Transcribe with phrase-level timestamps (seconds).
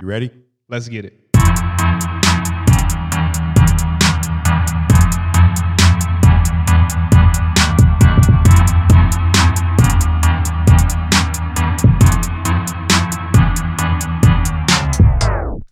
[0.00, 0.30] You ready?
[0.66, 1.12] Let's get it.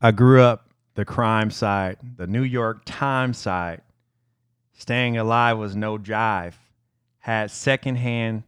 [0.03, 3.81] I grew up the crime side, the New York Times side.
[4.75, 6.53] Staying alive was no jive.
[7.21, 8.43] Had secondhand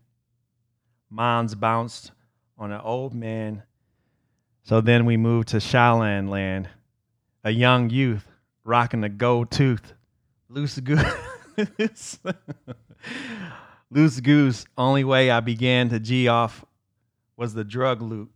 [1.09, 2.12] minds bounced
[2.58, 3.62] on an old man.
[4.71, 6.69] So then we moved to Shaolin land.
[7.43, 8.25] A young youth
[8.63, 9.95] rocking a gold tooth.
[10.49, 11.03] Loose goose.
[13.91, 14.65] Loose goose.
[14.79, 16.65] Only way I began to G off
[17.37, 18.31] was the drug loot.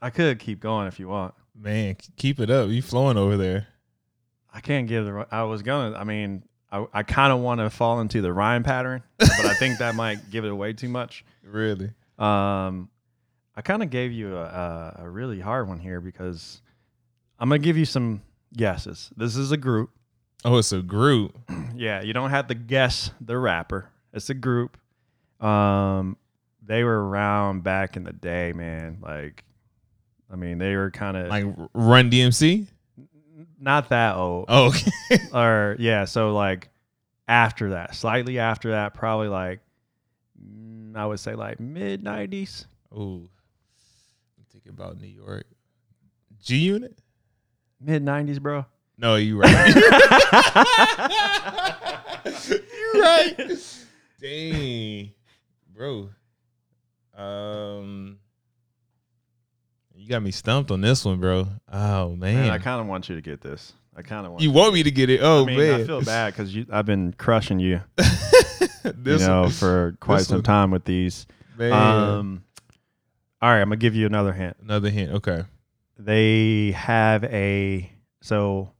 [0.00, 1.34] I could keep going if you want.
[1.54, 2.70] Man, keep it up.
[2.70, 3.66] You flowing over there.
[4.50, 5.26] I can't give the.
[5.30, 5.94] I was gonna.
[5.94, 9.52] I mean, I, I kind of want to fall into the rhyme pattern, but I
[9.52, 11.22] think that might give it away too much.
[11.42, 11.90] Really?
[12.18, 12.88] Um,
[13.56, 16.60] I kind of gave you a, a, really hard one here because
[17.38, 18.22] I'm gonna give you some
[18.56, 19.10] guesses.
[19.16, 19.90] This is a group.
[20.44, 21.36] Oh, it's a group.
[21.76, 23.88] Yeah, you don't have to guess the rapper.
[24.12, 24.78] It's a group.
[25.40, 26.16] Um,
[26.62, 28.98] they were around back in the day, man.
[29.02, 29.42] Like,
[30.32, 32.68] I mean, they were kind of Like Run DMC?
[33.58, 34.46] not that old.
[34.48, 34.92] Oh, okay.
[35.32, 36.68] or yeah, so like
[37.26, 39.60] after that, slightly after that, probably like
[40.40, 42.66] mm, I would say like mid nineties.
[42.92, 43.28] Ooh.
[44.64, 45.46] Think about New York.
[46.42, 46.96] G Unit?
[47.80, 48.64] Mid nineties, bro.
[48.96, 49.74] No, you right.
[52.24, 53.36] you right.
[54.20, 55.10] Dang.
[55.74, 56.10] Bro.
[57.16, 58.18] Um
[59.94, 61.48] You got me stumped on this one, bro.
[61.70, 62.34] Oh man.
[62.34, 63.72] Man, I kind of want you to get this.
[63.96, 65.20] I kind of want you want me to get it?
[65.22, 65.80] Oh I mean, man.
[65.80, 70.28] I feel bad because I've been crushing you, this you know, one, for quite this
[70.28, 70.42] some one.
[70.44, 71.26] time with these.
[71.58, 71.72] man.
[71.72, 72.44] Um,
[73.44, 74.56] all right, I'm gonna give you another hint.
[74.62, 75.12] Another hint.
[75.12, 75.42] Okay.
[75.98, 77.92] They have a
[78.22, 78.72] so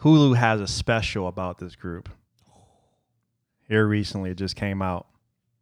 [0.00, 2.08] Hulu has a special about this group.
[3.68, 5.06] Here recently, it just came out.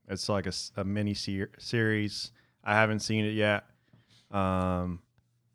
[0.09, 2.31] It's like a, a mini ser- series.
[2.63, 3.65] I haven't seen it yet.
[4.31, 5.01] Um,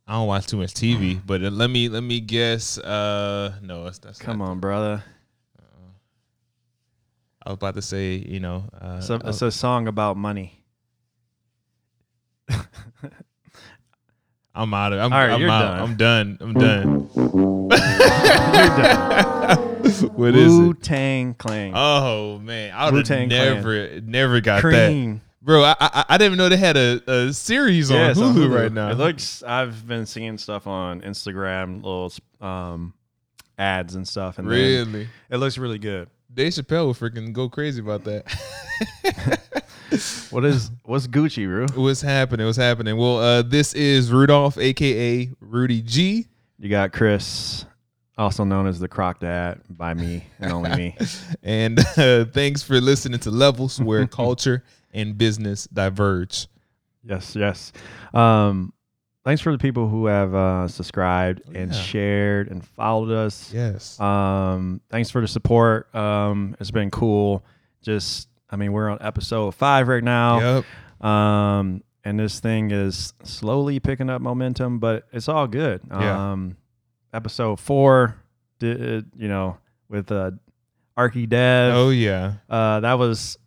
[0.06, 2.78] I don't watch too much TV, but uh, let me let me guess.
[2.78, 5.02] Uh, no, it's that's come not- on, brother.
[7.48, 10.18] I was about to say, you know, uh, It's a, uh, it's a song about
[10.18, 10.65] money.
[14.56, 15.00] I'm out of.
[15.00, 15.78] I'm, All right, I'm you're out.
[15.78, 15.82] done.
[15.82, 16.38] I'm done.
[16.40, 17.10] I'm done.
[17.16, 17.70] You're
[18.78, 19.60] done.
[20.16, 20.82] what is Wu it?
[20.82, 21.74] Tang Clan.
[21.76, 23.56] Oh man, I would have Wu-Tang Clan.
[23.56, 25.64] never, never got that, bro.
[25.64, 28.72] I, I I didn't even know they had a, a series on, it's Hulu right
[28.72, 28.90] now.
[28.90, 29.44] It looks.
[29.44, 32.94] I've been seeing stuff on Instagram, little um,
[33.58, 35.08] ads and stuff, and really.
[35.30, 36.10] it looks really good.
[36.34, 39.42] Dave Chappelle would freaking go crazy about that.
[40.32, 41.68] What is what's Gucci, Rue?
[41.82, 42.46] What's happening?
[42.46, 42.98] What's happening?
[42.98, 46.26] Well, uh, this is Rudolph, aka Rudy G.
[46.60, 47.66] You got Chris,
[48.18, 50.98] also known as the Croc Dad, by me and only me.
[51.44, 54.64] And uh, thanks for listening to Levels, where culture
[54.94, 56.48] and business diverge.
[57.04, 57.72] Yes, yes.
[58.14, 58.74] Um,
[59.24, 61.80] thanks for the people who have uh, subscribed Oh, and yeah.
[61.80, 63.52] shared and followed us.
[63.54, 64.00] Yes.
[64.00, 65.94] Um, thanks for the support.
[65.94, 67.44] Um, it's been cool.
[67.84, 70.40] Just, I mean, we're on episode five right now.
[71.02, 71.06] Yep.
[71.06, 75.82] Um, and this thing is slowly picking up momentum, but it's all good.
[75.90, 76.32] Yeah.
[76.34, 76.58] Um,
[77.14, 78.16] episode four,
[78.60, 79.58] did you know,
[79.90, 80.32] with uh,
[80.98, 81.74] Arky Dev.
[81.76, 82.34] Oh yeah.
[82.50, 83.38] Uh, that was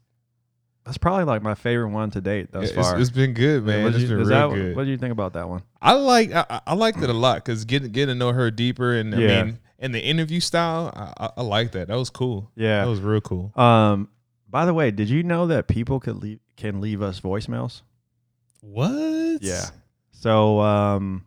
[0.84, 2.98] that's probably like my favorite one to date thus far.
[2.98, 3.84] it's been good, man.
[3.84, 4.76] What It's you- been real that- good.
[4.76, 5.62] What do you think about that one?
[5.80, 8.94] I like I, I- liked it a lot because getting getting to know her deeper
[8.96, 11.88] and I mean and the interview style I, I, I like that.
[11.88, 12.50] That was cool.
[12.56, 12.82] Yeah.
[12.84, 13.52] That was real cool.
[13.54, 14.08] Um,
[14.48, 17.82] by the way, did you know that people could leave can leave us voicemails?
[18.60, 19.42] What?
[19.42, 19.66] Yeah.
[20.10, 21.24] So, um,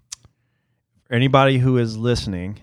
[1.10, 2.60] anybody who is listening,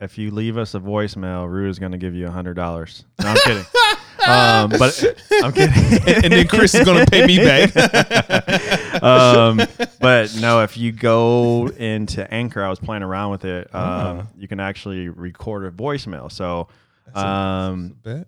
[0.00, 3.04] if you leave us a voicemail, Rue is going to give you a hundred dollars.
[3.22, 3.64] No, I'm kidding.
[4.26, 5.02] um, but
[5.42, 6.24] I'm kidding.
[6.24, 7.74] and then Chris is gonna pay me back.
[9.02, 9.60] um,
[10.00, 13.74] but no, if you go into Anchor, I was playing around with it.
[13.74, 14.26] Um, Ah.
[14.36, 16.30] you can actually record a voicemail.
[16.30, 16.68] So,
[17.06, 18.24] That's um, a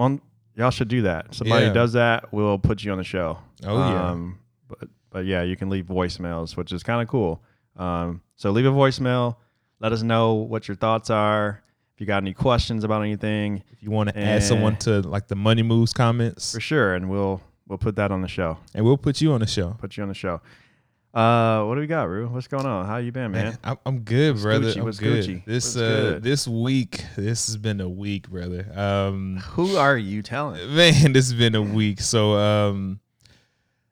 [0.00, 0.18] well,
[0.56, 1.34] y'all should do that.
[1.34, 1.72] Somebody Yeah.
[1.72, 3.38] does that, we'll put you on the show.
[3.64, 4.10] Oh, yeah.
[4.10, 4.38] Um,
[4.68, 7.42] but but yeah, you can leave voicemails, which is kind of cool.
[7.76, 9.36] Um, so leave a voicemail.
[9.80, 11.62] Let us know what your thoughts are.
[11.94, 14.78] If you got any questions about anything, If you want to add someone Eh.
[14.86, 18.28] to like the money moves comments, for sure, and we'll we'll put that on the
[18.28, 18.58] show.
[18.74, 19.76] and we'll put you on the show.
[19.78, 20.40] Put you on the show.
[21.12, 22.28] Uh, what do we got, Rue?
[22.28, 22.86] What's going on?
[22.86, 23.58] How you been, man?
[23.64, 24.72] Man, I'm, good, What's brother.
[24.72, 24.76] Gucci?
[24.76, 25.24] I'm good.
[25.24, 25.44] Gucci?
[25.44, 26.22] This uh good?
[26.22, 28.64] this week, this has been a week, brother.
[28.74, 30.72] Um, Who are you telling?
[30.74, 32.00] man, this has been a week.
[32.00, 33.00] So um,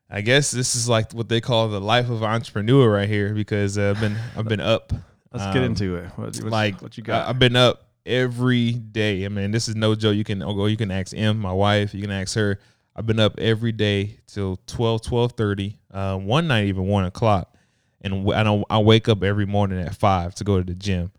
[0.09, 3.33] I guess this is like what they call the life of an entrepreneur right here
[3.33, 4.93] because uh, I've been I've been up.
[5.33, 6.05] Let's get Um, into it.
[6.15, 7.27] What, what's, like what you I- got?
[7.27, 9.25] I've been up every day.
[9.25, 10.15] I mean, this is no joke.
[10.15, 10.67] You can go.
[10.67, 11.93] You can ask M, my wife.
[11.93, 12.59] You can ask her.
[12.95, 17.53] I've been up every day till 12, 12.30, uh, one night even one o'clock,
[18.01, 18.63] and I don't.
[18.69, 21.11] I wake up every morning at five to go to the gym.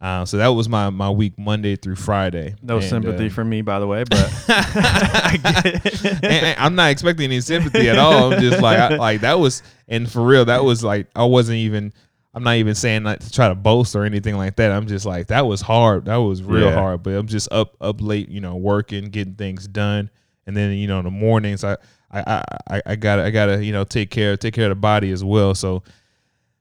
[0.00, 2.54] Uh, so that was my my week Monday through Friday.
[2.62, 6.04] no And, sympathy uh, from me, by the way, but I get it.
[6.04, 8.32] and- and I'm not expecting any sympathy at all.
[8.32, 11.56] I'm just like, I, like that was, and for real, that was like, I wasn't
[11.58, 11.92] even,
[12.34, 14.72] I'm not even saying like to try to boast or anything like that.
[14.72, 16.04] I'm just like, that was hard.
[16.06, 16.74] That was real Yeah.
[16.74, 17.02] hard.
[17.02, 20.10] But I'm just up, up late, you know, working, getting things done,
[20.46, 21.76] and then you know, in the mornings, I,
[22.20, 25.10] I, I, I- gotta, I gotta, you know, take care, take care of the body
[25.10, 25.54] as well.
[25.54, 25.82] So,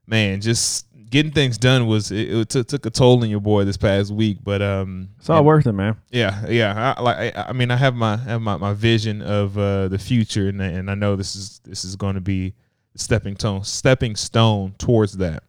[0.07, 3.63] man, just getting things done was it, it took, took a toll on your boy
[3.65, 4.39] this past week.
[4.43, 5.95] But um, It's all and- worth it, man.
[6.11, 6.95] yeah, yeah.
[6.97, 9.99] I, like I, I mean, I have my have my, my vision of uh, the
[9.99, 12.53] future, and and I know this is this is going to be
[12.95, 15.43] a stepping stone stepping stone towards that.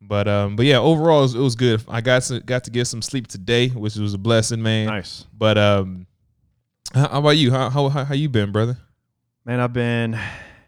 [0.00, 1.82] But um, but yeah, overall it was, it was good.
[1.88, 4.86] I got to got to get some sleep today, which was a blessing, man.
[4.86, 5.26] Nice.
[5.36, 6.06] But um,
[6.94, 7.50] how, how about you?
[7.50, 8.78] How how how you been, brother?
[9.48, 10.18] Man, I've been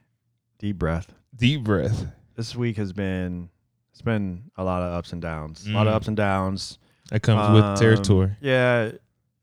[0.59, 1.13] deep breath.
[1.37, 2.07] Deep breath.
[2.35, 3.51] This week has been
[3.93, 5.67] it's been a lot of ups and downs.
[5.67, 5.97] A lot of Mm.
[5.97, 6.79] ups and downs.
[7.11, 8.31] That comes Um, with territory.
[8.41, 8.93] Yeah,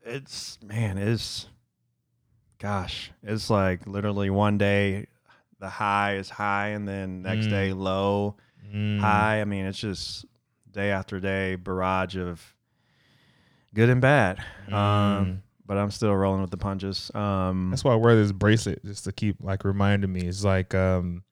[0.02, 1.46] it's man, it's
[2.58, 5.06] gosh, it's like literally one day
[5.60, 7.50] the high is high and then next Mm.
[7.50, 8.34] day low,
[8.74, 8.98] Mm.
[8.98, 9.40] high.
[9.40, 10.24] I mean, it's just
[10.68, 12.56] day after day barrage of
[13.72, 14.42] good and bad.
[14.66, 14.72] Mm.
[14.74, 17.12] Um, but I'm still rolling with the punches.
[17.14, 20.22] Um, That's why I wear this bracelet just to keep like reminding me.
[20.22, 21.22] It's like um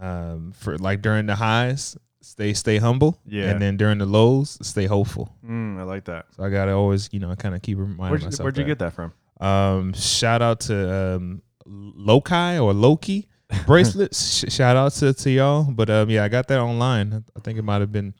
[0.00, 3.18] um for like during the highs, stay stay humble.
[3.26, 3.50] Yeah.
[3.50, 5.34] And then during the lows, stay hopeful.
[5.44, 6.26] mm, I like that.
[6.36, 8.44] So I gotta always, you know, kind of keep reminding Where'd you, myself.
[8.44, 8.68] where'd you that.
[8.68, 9.12] get that from?
[9.40, 13.28] Um, shout out to um Loki or Loki
[13.66, 14.38] bracelets.
[14.48, 15.64] Sh- shout out to, to y'all.
[15.64, 17.24] But um, yeah, I got that online.
[17.36, 18.14] I think it might have been.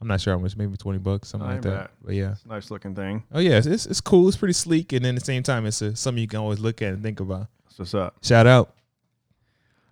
[0.00, 1.90] I'm not sure how much, maybe twenty bucks, something like that.
[2.02, 2.32] But yeah.
[2.32, 3.22] It's a nice looking thing.
[3.32, 4.28] Oh yeah, it's, it's it's cool.
[4.28, 6.58] It's pretty sleek, and then at the same time, it's a, something you can always
[6.58, 7.48] look at and think about.
[7.66, 8.16] That's what's up.
[8.22, 8.74] Shout out.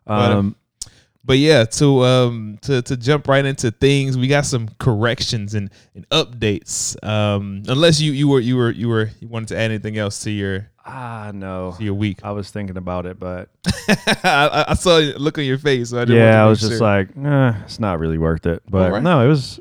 [0.06, 0.56] But, Um,
[1.24, 5.68] But yeah, to um to to jump right into things, we got some corrections and,
[5.94, 6.96] and updates.
[7.04, 10.20] Um, unless you you were you were you were you wanted to add anything else
[10.20, 11.74] to your ah, no.
[11.76, 12.20] to your week.
[12.22, 13.50] I was thinking about it, but
[14.24, 15.90] I, I saw a look on your face.
[15.90, 18.46] So I didn't want to yeah, I was just like, nah, it's not really worth
[18.46, 18.62] it.
[18.66, 19.02] But Alright.
[19.02, 19.60] no, it was.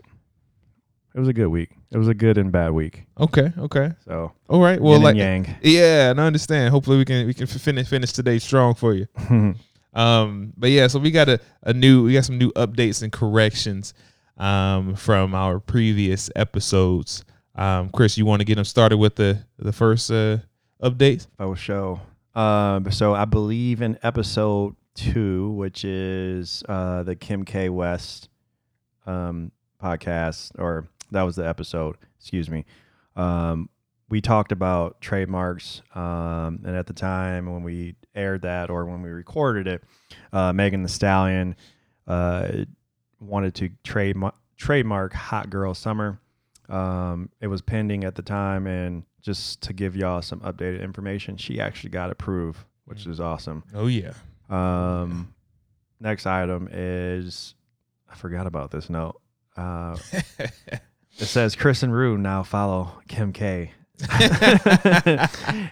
[1.17, 1.71] It was a good week.
[1.89, 3.07] It was a good and bad week.
[3.19, 4.79] okay, okay, So all right.
[4.79, 6.69] Well, yin like and yeah, and I understand.
[6.69, 9.07] Hopefully, we can we can finish finish today strong for you.
[9.93, 13.11] Um, but yeah, so we got a, a new we got some new updates and
[13.11, 13.95] corrections
[14.37, 17.25] um from our previous episodes.
[17.55, 20.37] Um, Chris, you want to get them started with the the first uh
[20.83, 21.25] updates?
[21.39, 21.99] Oh, show.
[22.35, 28.29] Um, so I believe in episode two, which is uh, the Kim K West
[29.07, 31.97] um, podcast, or that was the episode.
[32.19, 32.65] Excuse me.
[33.15, 33.69] Um,
[34.09, 39.01] we talked about trademarks, um, and at the time when we aired that, or when
[39.01, 39.83] we recorded it,
[40.31, 41.55] uh, Megan the Stallion
[42.07, 42.49] uh,
[43.19, 46.19] wanted to trademark trademark Hot Girl Summer.
[46.69, 51.37] Um, it was pending at the time, and just to give y'all some updated information,
[51.37, 53.63] she actually got approved, which is awesome.
[53.73, 54.13] Oh yeah.
[54.49, 55.33] Um,
[55.99, 57.55] next item is
[58.09, 59.19] I forgot about this note.
[59.55, 59.97] Uh,
[61.19, 63.71] it says Chris and Rue now follow Kim K.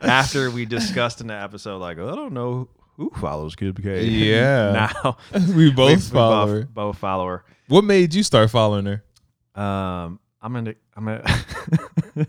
[0.02, 4.06] After we discussed in the episode, like I don't know who follows Kim K.
[4.06, 4.90] Yeah.
[5.04, 5.18] now
[5.56, 6.64] we both we follow both, her.
[6.66, 7.46] both follow her.
[7.68, 9.04] What made you start following her?
[9.62, 12.28] Um, I'm gonna, I'm gonna.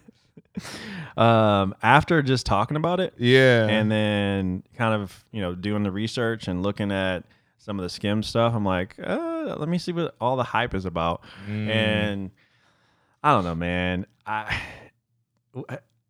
[1.17, 3.67] um, after just talking about it, Yeah.
[3.67, 7.25] and then kind of you know doing the research and looking at
[7.59, 10.75] some of the skim stuff, I'm like, uh, let me see what all the hype
[10.75, 11.23] is about.
[11.49, 11.69] Mm.
[11.69, 12.31] And
[13.27, 14.07] I don't know, man.
[14.25, 14.57] I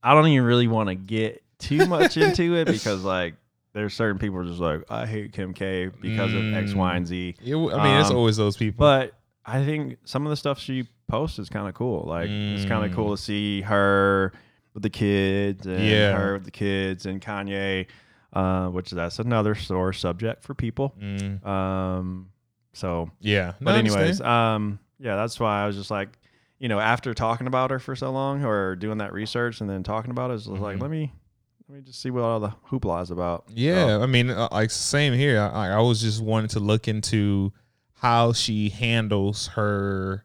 [0.03, 3.35] I don't even really want to get too much into it because like
[3.73, 7.35] there's certain people just like I hate Kim K because of X, Y, and Z.
[7.43, 8.79] Yeah, w- I mean, it's Um, always those people.
[8.79, 12.05] But I think some of the stuff she posts is kind of cool.
[12.07, 12.91] Like it's kind Mm.
[12.91, 14.33] of cool to see her
[14.75, 16.13] with the kids and Yeah.
[16.13, 17.87] her with the kids and Kanye,
[18.33, 20.95] uh, which that's another sore subject for people.
[21.01, 22.29] Mm, Um,
[22.75, 23.53] so, yeah.
[23.61, 26.19] But anyways, um, yeah, that's why I was just like,
[26.59, 29.83] you know, after talking about her for so long or doing that research and then
[29.83, 30.83] talking about it, was like, Mhm.
[30.83, 31.13] let me.
[31.69, 33.47] Let me just see what all the hoopla is about.
[33.53, 35.41] Yeah, I mean, uh, like same here.
[35.41, 37.53] I, I was just wanting to look into
[37.95, 40.25] how she handles her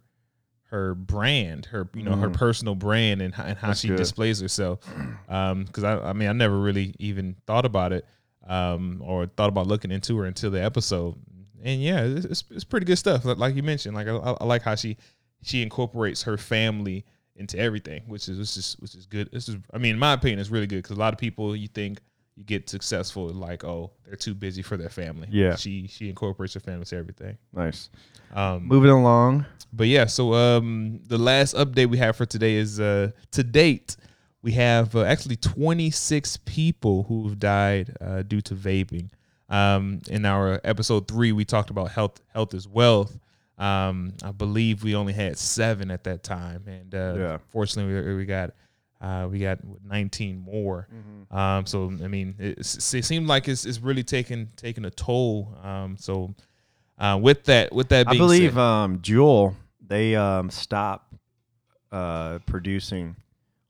[0.66, 2.34] her brand, her you know her Mhm.
[2.34, 3.98] personal brand, and how, and how That's she good.
[3.98, 4.80] displays herself.
[5.28, 8.06] Um, because I, I mean, I never really even thought about it.
[8.48, 11.16] um, or thought about looking into her until the episode.
[11.64, 13.24] And yeah, it's, it's, it's pretty good stuff.
[13.24, 14.98] Like, like you mentioned, like I, I like how she
[15.42, 17.06] she incorporates her family
[17.36, 19.30] into everything, which is which is which is good.
[19.32, 21.56] This is, I mean, in my opinion, it's really good because a lot of people
[21.56, 22.00] you think
[22.36, 25.28] you get successful like, oh, they're too busy for their family.
[25.32, 25.56] Yeah.
[25.56, 27.38] she she incorporates her family to everything.
[27.54, 27.90] Nice.
[28.34, 29.46] Um, Moving along.
[29.74, 33.98] but yeah, so um, the last update we have for today is uh, to date
[34.42, 39.10] we have uh, actually 26 people who've died uh, due to vaping.
[39.50, 42.22] Um, in our episode three, we talked about health.
[42.34, 43.18] Health is wealth.
[43.62, 47.38] Um, I believe we only had seven at that time, and uh, Yeah.
[47.50, 48.52] fortunately, we, we got
[49.00, 50.88] uh, we got 19 more.
[51.32, 52.66] Um, so I mean, it, it
[53.06, 55.56] seemed like it's, it's really taking taking a toll.
[55.64, 56.34] Um, so
[57.00, 59.56] uh, with that, with that I believe said, um, Juul
[59.92, 61.14] they um, stopped
[61.92, 63.16] uh, producing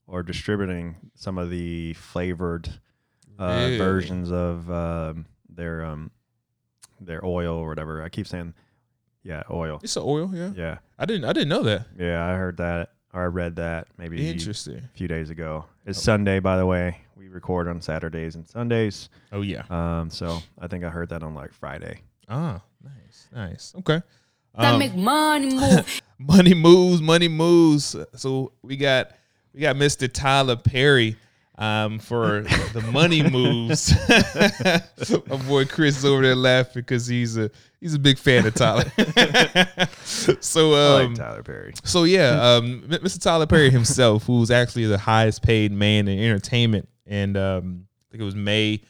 [0.07, 2.69] or distributing some of the flavored
[3.39, 6.11] uh, versions of um, their um,
[6.99, 8.03] their oil or whatever.
[8.03, 8.53] I keep saying,
[9.23, 9.79] yeah, oil.
[9.83, 10.31] it's an oil.
[10.33, 11.85] Yeah, Yeah, I didn't I didn't know that.
[11.97, 12.25] yeah.
[12.25, 14.77] I heard that or I read that maybe Interesting.
[14.77, 15.65] a few days ago.
[15.85, 16.01] It's Oh.
[16.01, 16.97] Sunday, by the way.
[17.17, 19.09] We record on Saturdays and Sundays.
[19.31, 19.63] Oh yeah.
[19.69, 22.01] Um, so I think I heard that on like Friday.
[22.29, 23.73] Ah, nice, nice.
[23.79, 24.01] Okay.
[24.57, 26.01] That Um, make money move.
[26.17, 27.95] money moves, money moves.
[28.15, 29.11] So we got
[29.53, 30.11] we got Mr.
[30.11, 31.15] Tyler Perry
[31.57, 32.41] um, for
[32.73, 33.93] the money moves.
[35.27, 37.51] My boy Chris is over there laughing because he's a
[37.81, 38.89] he's a big fan of Tyler.
[40.03, 41.73] so um, like Tyler Perry.
[41.83, 43.21] so yeah, um, Mr.
[43.21, 48.21] Tyler Perry himself, who's actually the highest paid man in entertainment, and um, I think
[48.21, 48.81] it was May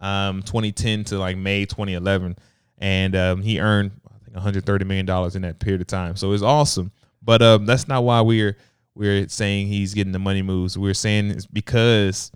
[0.00, 2.36] um, 2010 to like May 2011,
[2.78, 6.16] and um, he earned I think 130 million dollars in that period of time.
[6.16, 6.92] So it's awesome.
[7.22, 8.56] But um, that's not why we're
[8.94, 10.76] we're saying he's getting the money moves.
[10.76, 12.32] We're saying it's because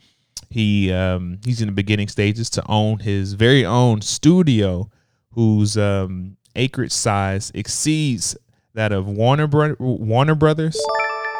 [0.50, 4.90] he um, he's in the beginning stages to own his very own studio,
[5.34, 8.36] whose um, acreage size exceeds
[8.74, 10.80] that of Warner Bro- Warner Brothers,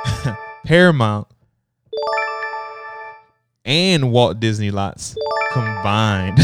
[0.65, 1.27] Paramount,
[3.65, 5.17] and Walt Disney lots
[5.53, 6.41] combined.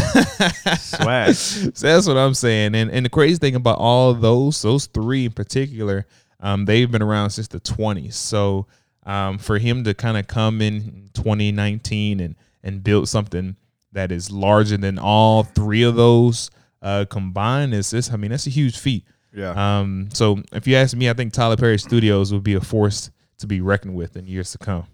[0.79, 1.35] Swag.
[1.35, 2.75] so that's what I'm saying.
[2.75, 6.07] And and the crazy thing about all those, those three in particular,
[6.41, 8.15] um, they've been around since the 20s.
[8.15, 8.67] So
[9.05, 13.57] um, for him to kind of come in 2019 and and build something
[13.93, 16.51] that is larger than all three of those
[16.83, 18.11] uh, combined is this.
[18.13, 19.05] I mean, that's a huge feat.
[19.33, 19.79] Yeah.
[19.81, 23.11] Um, so if you ask me, I think Tyler Perry Studios would be a force
[23.39, 24.87] to be reckoned with in years to come.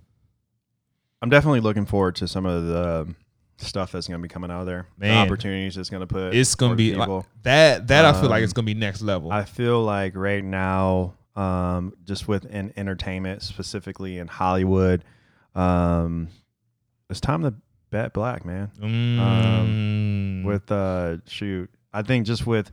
[1.22, 3.14] I'm definitely looking forward to some of the
[3.58, 4.86] stuff that's going to be coming out of there.
[4.98, 5.26] The Man.
[5.26, 6.34] opportunities it's going to put.
[6.34, 7.86] It's gonna be like, that.
[7.88, 9.32] That I feel like Um, it's gonna be next level.
[9.32, 15.04] I feel like right now, um, just within entertainment, specifically in Hollywood,
[15.54, 16.28] um,
[17.08, 17.54] it's time to
[17.90, 18.70] bet black, man.
[18.78, 20.44] Mm.
[20.44, 22.70] With uh, shoot, I think just with,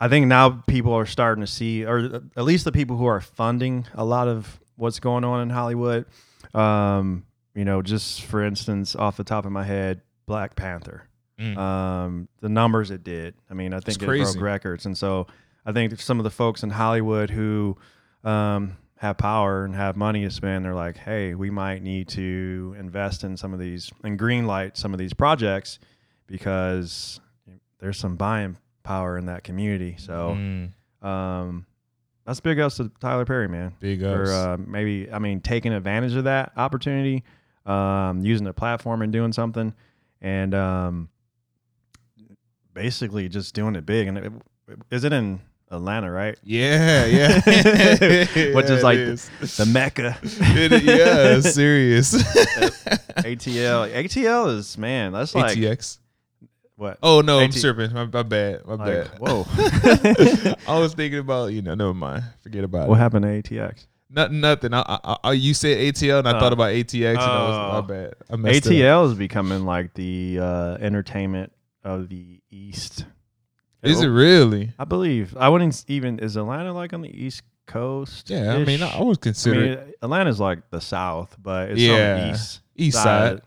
[0.00, 3.20] I think now people are starting to see, or at least the people who are
[3.20, 6.06] funding a lot of what's going on in Hollywood.
[6.54, 11.08] Um, you know, just for instance, off the top of my head, Black Panther.
[11.38, 11.56] Mm.
[11.58, 13.34] um, the numbers it did.
[13.50, 15.26] I mean, I think it broke records, and so
[15.66, 17.76] I think some of the folks in Hollywood who
[18.22, 22.76] um, have power and have money to spend, they're like, "Hey, we might need to
[22.78, 25.80] invest in some of these and green light some of these projects
[26.28, 27.20] because
[27.84, 31.06] there's some buying power in that community." So Mm.
[31.06, 31.66] um,
[32.24, 34.30] that's big ups to Tyler Perry, man Big for ups.
[34.30, 37.22] uh, maybe I mean taking advantage of that opportunity,
[37.66, 39.74] um, using the platform and doing something,
[40.22, 41.08] and um,
[42.72, 44.08] basically just doing it big.
[44.08, 44.32] And it,
[44.90, 46.38] is it in Atlanta, right?
[46.42, 47.34] yeah, yeah.
[47.44, 50.16] Which Yeah, is like it the, the mecca.
[50.22, 52.14] It- yeah, serious.
[53.24, 53.92] ATL.
[53.92, 55.12] ATL is man.
[55.12, 55.98] That's like ATX.
[56.76, 56.98] What?
[57.02, 57.92] Oh no, I'm AT tripping.
[57.92, 58.66] My, my bad.
[58.66, 59.18] My Like, bad.
[59.20, 59.44] whoa.
[60.68, 61.74] I was thinking about you know.
[61.74, 62.24] Never mind.
[62.42, 62.90] Forget about what it.
[62.90, 63.86] What happened to ATX?
[64.10, 64.72] Not, nothing.
[64.72, 66.40] I, I, I, you said ATL, and I Oh.
[66.40, 67.72] thought about ATX, and I was Oh.
[67.82, 68.14] my bad.
[68.30, 69.06] I messed it up.
[69.06, 71.52] ATL is becoming like the uh, entertainment
[71.82, 73.06] of the East.
[73.82, 74.72] Is it really?
[74.78, 75.36] I believe.
[75.36, 76.18] I wouldn't even.
[76.20, 78.30] Is Atlanta like on the East Coast?
[78.30, 78.54] Yeah.
[78.54, 81.86] I mean, I, I would I consider mean, Atlanta's like the South, but it's on
[81.86, 82.14] Yeah.
[82.28, 83.40] the East East side.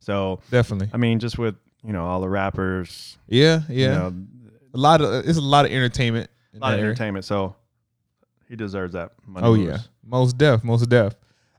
[0.00, 0.90] So Definitely.
[0.92, 3.62] I mean, just with you know all the rappers, Yeah.
[3.68, 3.86] Yeah.
[3.86, 4.14] you know,
[4.74, 6.30] a lot of it's a lot of entertainment.
[6.54, 6.90] a lot of area.
[6.90, 7.24] entertainment.
[7.24, 7.56] So
[8.48, 9.46] he deserves that money.
[9.46, 9.68] Oh moves.
[9.68, 11.14] yeah, most def, most def.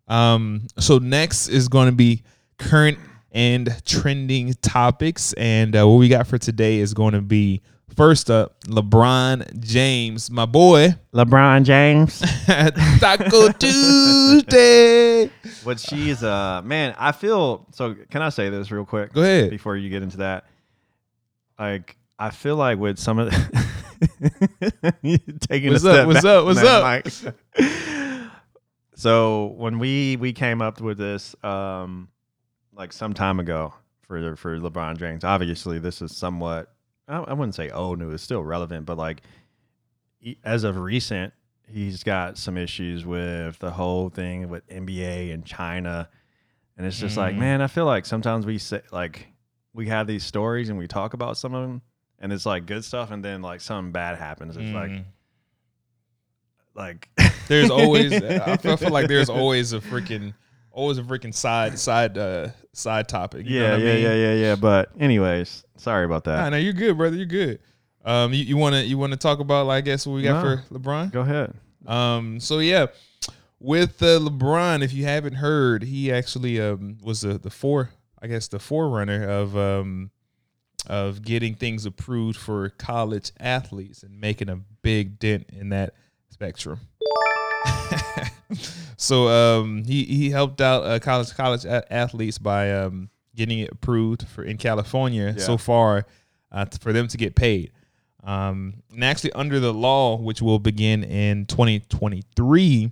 [0.07, 2.23] Um, so next is going to be
[2.57, 2.97] current
[3.31, 7.61] and trending topics, and uh, what we got for today is going to be
[7.95, 12.19] first up, LeBron James, my boy, LeBron James.
[12.99, 15.29] Taco Tuesday.
[15.65, 17.95] But she's uh man, I feel so.
[18.09, 19.13] Can I say this real quick?
[19.13, 19.49] Go ahead.
[19.49, 20.45] before you get into that.
[21.59, 25.95] like I feel like with some of the You taking What's a up?
[25.95, 26.39] step What's back up?
[26.39, 26.83] from What's up?
[27.65, 28.13] Mike.
[28.95, 32.09] so when we we came up with this um
[32.75, 36.72] like some time ago for for LeBron James, obviously this is somewhat
[37.07, 39.21] I, I wouldn't say old news, it's still relevant, but like
[40.43, 41.33] as of recent,
[41.67, 46.09] he's got some issues with the whole thing with NBA and China,
[46.77, 47.39] and it's just like, Mm.
[47.39, 49.27] man, I feel like sometimes we say like
[49.73, 51.81] we have these stories and we talk about some of them,
[52.19, 54.55] and it's like good stuff, and then like something bad happens.
[54.57, 55.03] It's like Mm.
[56.75, 57.09] like
[57.47, 60.33] there's always I feel, I feel like there's always a freaking
[60.73, 63.45] always a freaking side side uh side topic.
[63.47, 64.03] You know yeah, I yeah, mean?
[64.03, 64.55] yeah, yeah, yeah.
[64.55, 66.35] But anyways, sorry about that.
[66.37, 67.15] Nah, know you're good, brother.
[67.15, 67.59] You're good.
[68.03, 70.57] Um, you, you wanna you wanna talk about like I guess what we got No.
[70.57, 71.11] for LeBron?
[71.11, 71.53] Go ahead.
[71.85, 72.87] Um, so yeah,
[73.59, 78.27] with uh, LeBron, if you haven't heard, he actually um was the the four I
[78.27, 80.11] guess the forerunner of um
[80.87, 85.93] of getting things approved for college athletes and making a big dent in that
[86.29, 86.79] spectrum.
[88.97, 93.71] so um he he helped out uh, college college a- athletes by um getting it
[93.71, 95.43] approved for in California Yeah.
[95.43, 96.05] so far
[96.51, 97.71] uh, t- for them to get paid.
[98.23, 102.91] Um, and actually, under the law, which will begin in 2023,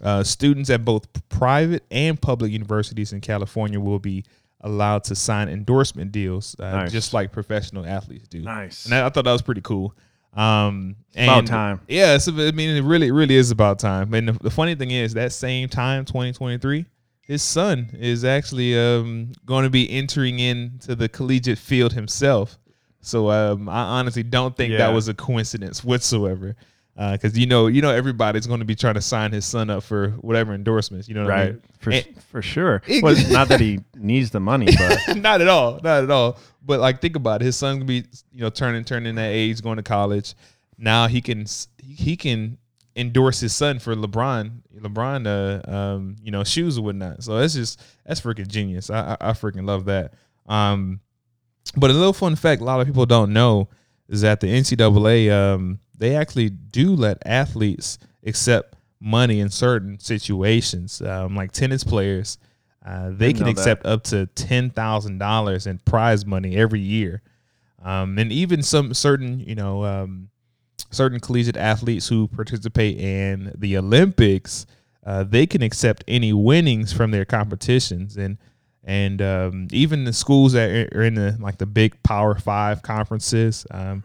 [0.00, 4.24] uh, students at both private and public universities in California will be
[4.60, 6.92] allowed to sign endorsement deals, uh, Nice.
[6.92, 8.40] just like professional athletes do.
[8.42, 8.86] Nice.
[8.86, 9.94] And I, I thought that was pretty cool.
[10.36, 11.80] Um, about time.
[11.88, 14.12] Yeah, it's, I mean, it really, really is about time.
[14.14, 16.86] And the, the funny thing is, that same time, 2023,
[17.22, 22.58] his son is actually um, going to be entering into the collegiate field himself.
[23.00, 24.78] So um, I honestly don't think Yeah.
[24.78, 26.56] that was a coincidence whatsoever.
[26.96, 29.82] Because you know, you know, everybody's going to be trying to sign his son up
[29.82, 31.08] for whatever endorsements.
[31.08, 31.52] You know what I Right.
[31.54, 31.62] mean?
[31.80, 32.82] For And- for sure.
[33.02, 36.38] Well, not that he needs the money, but not at all, not at all.
[36.64, 37.46] But like, think about it.
[37.46, 40.34] His son gonna be, you know, turning turning that age, going to college.
[40.78, 41.46] Now he can
[41.82, 42.58] he can
[42.96, 47.22] endorse his son for LeBron, LeBron, uh, um, you know, shoes or whatnot.
[47.24, 48.88] So that's just that's freaking genius.
[48.88, 50.14] I I, I freaking love that.
[50.46, 51.00] Um,
[51.76, 53.68] but a little fun fact, a lot of people don't know
[54.08, 61.02] is that the NCAA um they actually do let athletes accept money in certain situations,
[61.02, 62.38] um, like tennis players.
[62.84, 63.52] Uh, they can know that.
[63.52, 67.22] accept up to ten thousand dollars in prize money every year,
[67.82, 70.28] um, and even some certain you know um,
[70.90, 74.66] certain collegiate athletes who participate in the Olympics,
[75.06, 78.38] uh, they can accept any winnings from their competitions, and
[78.84, 83.66] and um, even the schools that are in the like the big Power Five conferences,
[83.70, 84.02] um,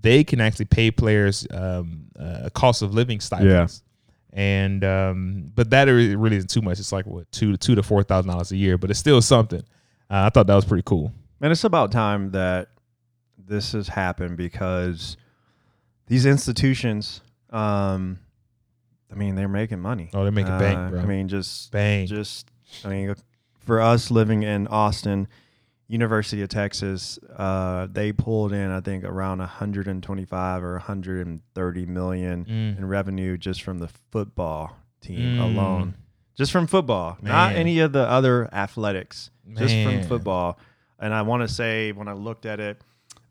[0.00, 3.82] they can actually pay players um, uh, a cost of living stipends.
[4.32, 6.78] And um, but that really isn't too much.
[6.78, 9.60] It's like what two two to four thousand dollars a year, but it's still something.
[10.10, 11.12] Uh, I thought that was pretty cool.
[11.40, 12.68] And it's about time that
[13.38, 15.16] this has happened because
[16.06, 18.18] these institutions, um,
[19.10, 20.10] I mean, they're making money.
[20.12, 21.00] Oh, they're making bank, Uh, bro.
[21.00, 22.06] I mean, just Bang.
[22.06, 22.50] just
[22.84, 23.14] I mean,
[23.60, 25.26] for us living in Austin,
[25.88, 32.78] University of Texas, uh, they pulled in I think around 125 or 130 million Mm.
[32.78, 35.42] in revenue just from the football team Mm.
[35.42, 35.94] alone.
[36.36, 39.30] Just from football, not any of the other athletics.
[39.54, 40.58] Just from football.
[41.00, 42.80] And I want to say when I looked at it,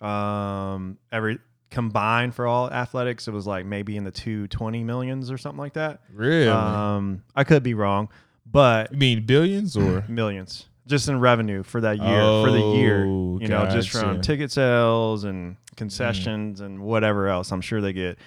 [0.01, 1.39] um, every
[1.69, 5.73] combined for all athletics, it was like maybe in the 220 millions or something like
[5.73, 6.01] that.
[6.13, 6.47] Really?
[6.49, 8.09] Um, I could be wrong,
[8.49, 10.03] but you mean billions or?
[10.07, 14.21] millions just in revenue for that year for the year Oh, you know just from
[14.21, 18.17] ticket sales and concessions and whatever else i'm sure they get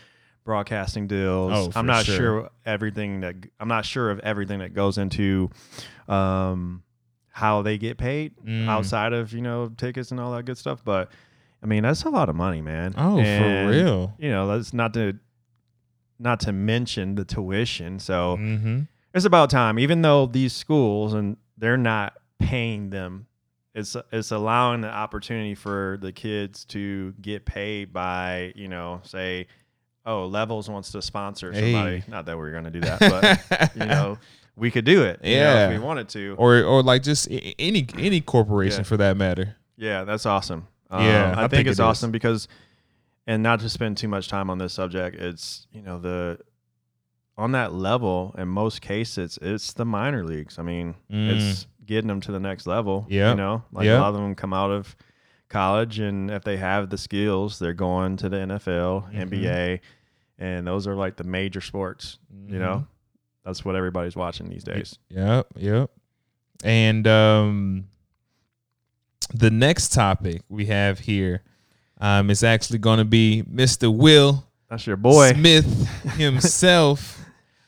[0.45, 2.17] broadcasting deals Oh, i'm not sure.
[2.17, 5.51] sure everything that i'm not sure of everything that goes into
[6.09, 6.83] um
[7.33, 8.69] how they get paid Mm.
[8.69, 11.11] outside of you know tickets and all that good stuff but
[11.63, 14.15] i mean that's a lot of money man Oh, And, for real?
[14.19, 15.15] you know that's not to
[16.19, 18.81] not to mention the tuition so Mm-hmm.
[19.15, 23.27] it's about time even though these schools and they're not paying them
[23.75, 29.47] it's it's allowing the opportunity for the kids to get paid by you know say
[30.07, 32.05] oh levels wants to sponsor somebody Hey.
[32.09, 34.19] not that we're going to do that but you know
[34.57, 35.69] we could do it you know, Yeah.
[35.69, 38.85] if we wanted to or or like just any any corporation Yeah.
[38.85, 39.55] for that matter.
[39.77, 42.49] yeah that's awesome Um, Yeah, I, I think, think it's it awesome because
[43.29, 46.39] and not to spend too much time on this subject it's you know the
[47.39, 52.21] on that level in most cases it's the minor leagues i mean it's getting them
[52.21, 53.07] to the next level.
[53.09, 53.31] Yep.
[53.31, 53.99] you know like Yep.
[53.99, 54.95] a lot of them come out of
[55.49, 59.29] college and if they have the skills they're going to the nfl Mhm.
[59.31, 59.81] nba
[60.39, 62.87] and those are like the major sports you know
[63.45, 65.91] that's what everybody's watching these days Yep, yep.
[66.63, 67.87] And um
[69.35, 71.43] the next topic we have here
[72.01, 73.95] Um, it's actually going to be Mr.
[73.95, 75.33] Will That's your boy.
[75.35, 75.67] Smith
[76.17, 77.20] himself.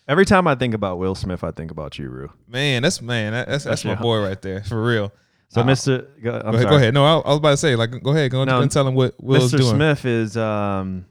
[0.09, 2.31] Every time I think about Will Smith, I think about you, Rue.
[2.49, 5.13] man, that's man, that- that's that's, my boy right there for real.
[5.49, 6.07] So, Uh, Mr.
[6.23, 6.95] Go, Go ahead, go ahead.
[6.95, 8.95] No, I, I was about to say, like, go ahead, go, No, and tell him
[8.95, 9.59] what Will's Mr.
[9.59, 9.75] doing.
[9.75, 9.77] Mr.
[9.77, 11.05] Smith is um,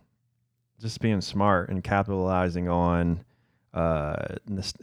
[0.80, 3.24] just being smart and capitalizing on.
[3.74, 4.36] Uh,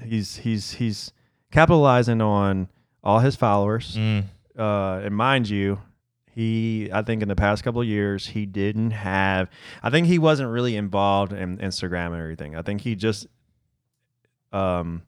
[0.03, 1.13] he's he's he's
[1.51, 2.69] capitalizing on
[3.03, 3.97] all his followers.
[3.97, 4.25] Mm,
[4.57, 5.81] uh, and mind you,
[6.31, 9.51] he I think in the past couple of years he didn't have.
[9.83, 12.55] I think he wasn't really involved in Instagram and everything.
[12.57, 13.27] I think he just
[14.53, 15.03] um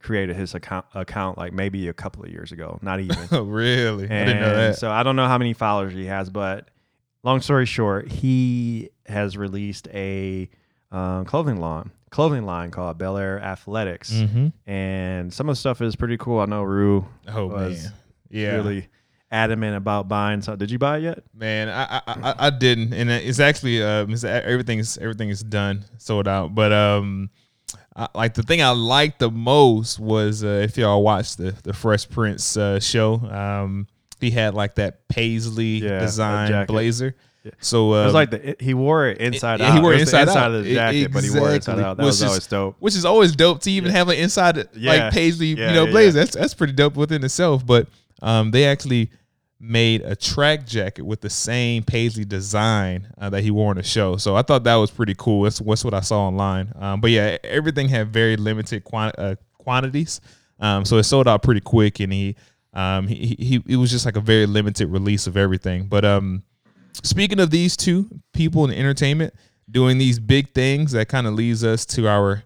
[0.00, 3.28] created his account account like maybe a couple of years ago, not even.
[3.30, 4.04] oh, really?
[4.04, 4.78] I didn't know that.
[4.78, 6.68] So I don't know how many followers he has, but
[7.22, 10.48] long story short, he has released a
[10.90, 15.80] um, clothing line clothing line called Bel Air Athletics, hmm and some of the stuff
[15.80, 16.40] is pretty cool.
[16.40, 17.92] I know Rue Oh was man,
[18.30, 18.88] yeah, really
[19.30, 20.42] adamant about buying.
[20.42, 21.22] So did you buy it yet?
[21.34, 21.70] man.
[21.70, 25.84] I, I I I didn't, and it's actually um, it's, everything is everything is done,
[25.96, 26.54] sold out.
[26.54, 27.30] But um,
[27.94, 31.72] I, like the thing I liked the most was uh, if y'all watched the the
[31.72, 33.86] Fresh Prince uh, show, um,
[34.20, 37.14] he had like that paisley Yeah, design blazer.
[37.44, 37.50] Yeah.
[37.60, 39.74] So It um, was like the he wore it inside yeah, out.
[39.74, 40.52] he wore It it the inside out.
[40.52, 41.84] of the jacket, but he wore it inside exactly.
[41.84, 41.96] out.
[41.96, 42.76] That Which was is- always dope.
[42.78, 43.96] which is always dope to even Yeah.
[43.98, 46.20] have an inside like paisley, you know, blazer.
[46.20, 47.66] That's that's pretty dope within itself.
[47.66, 47.88] But
[48.22, 49.10] um, they actually
[49.64, 53.82] made a track jacket with the same paisley design uh, that he wore on the
[53.82, 54.16] show.
[54.16, 55.42] So I thought that was pretty cool.
[55.42, 56.72] That's, that's what I saw online.
[56.74, 60.20] Um, but yeah, everything had very limited quan- uh, quantities.
[60.58, 62.34] Um, so it sold out pretty quick, and he
[62.72, 65.86] um, he, he it was just like a very limited release of everything.
[65.86, 66.42] But um,
[67.04, 69.32] speaking of these two people in entertainment
[69.70, 72.42] doing these big things, that kind of leads us to our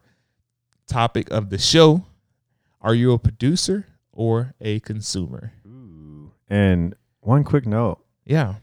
[0.86, 2.04] topic of the show.
[2.82, 5.52] Are you a producer or a consumer?
[6.48, 6.94] And
[7.26, 8.54] one quick note: Yeah.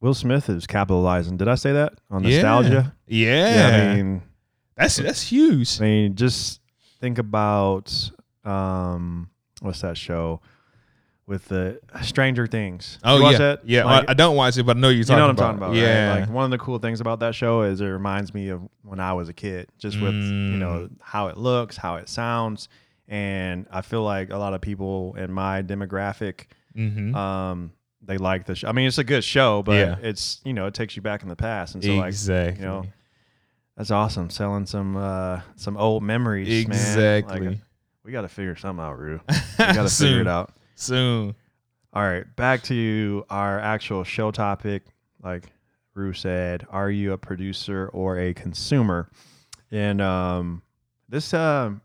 [0.00, 1.36] Will Smith is capitalizing.
[1.36, 2.92] Did I say that on nostalgia?
[3.06, 3.54] Yeah.
[3.86, 4.22] Yeah, I mean,
[4.76, 5.80] that's that's huge.
[5.80, 6.60] I mean, just
[7.00, 8.10] think about
[8.44, 10.40] um, what's that show
[11.28, 12.98] with the Stranger Things?
[13.04, 13.60] Oh you watch yeah, that?
[13.64, 13.84] yeah.
[13.84, 15.44] Like, I, don't watch it, but I know you're you talking know what I'm about.
[15.44, 16.20] talking about, Yeah, right?
[16.22, 18.98] Like one of the cool things about that show is it reminds me of when
[18.98, 20.20] I was a kid, just with you
[20.58, 20.96] know Mm.
[21.00, 22.68] how it looks, how it sounds,
[23.06, 26.46] and I feel like a lot of people in my demographic,
[26.76, 27.14] mm-hmm.
[27.14, 28.68] um, they like the show.
[28.68, 29.96] I mean, it's a good show, but Yeah.
[30.02, 32.14] it's you know it takes you back in the past, and so like
[32.58, 32.86] you know,
[33.76, 36.76] that's awesome, selling some uh some old memories, man.
[36.76, 37.48] exactly.
[37.48, 37.58] Like,
[38.04, 39.20] we got to figure something out, Rue.
[39.28, 40.52] We got to figure it out.
[40.74, 41.34] soon.
[41.92, 44.82] All right, back to our actual show topic.
[45.22, 45.44] Like
[45.94, 49.08] Rue said, are you a producer or a consumer?
[49.70, 50.62] And um,
[51.08, 51.80] this um,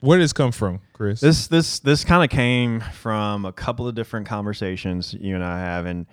[0.00, 1.20] Where did this come from, Chris?
[1.20, 5.58] this this this kind of came from a couple of different conversations you and I
[5.58, 6.06] have, and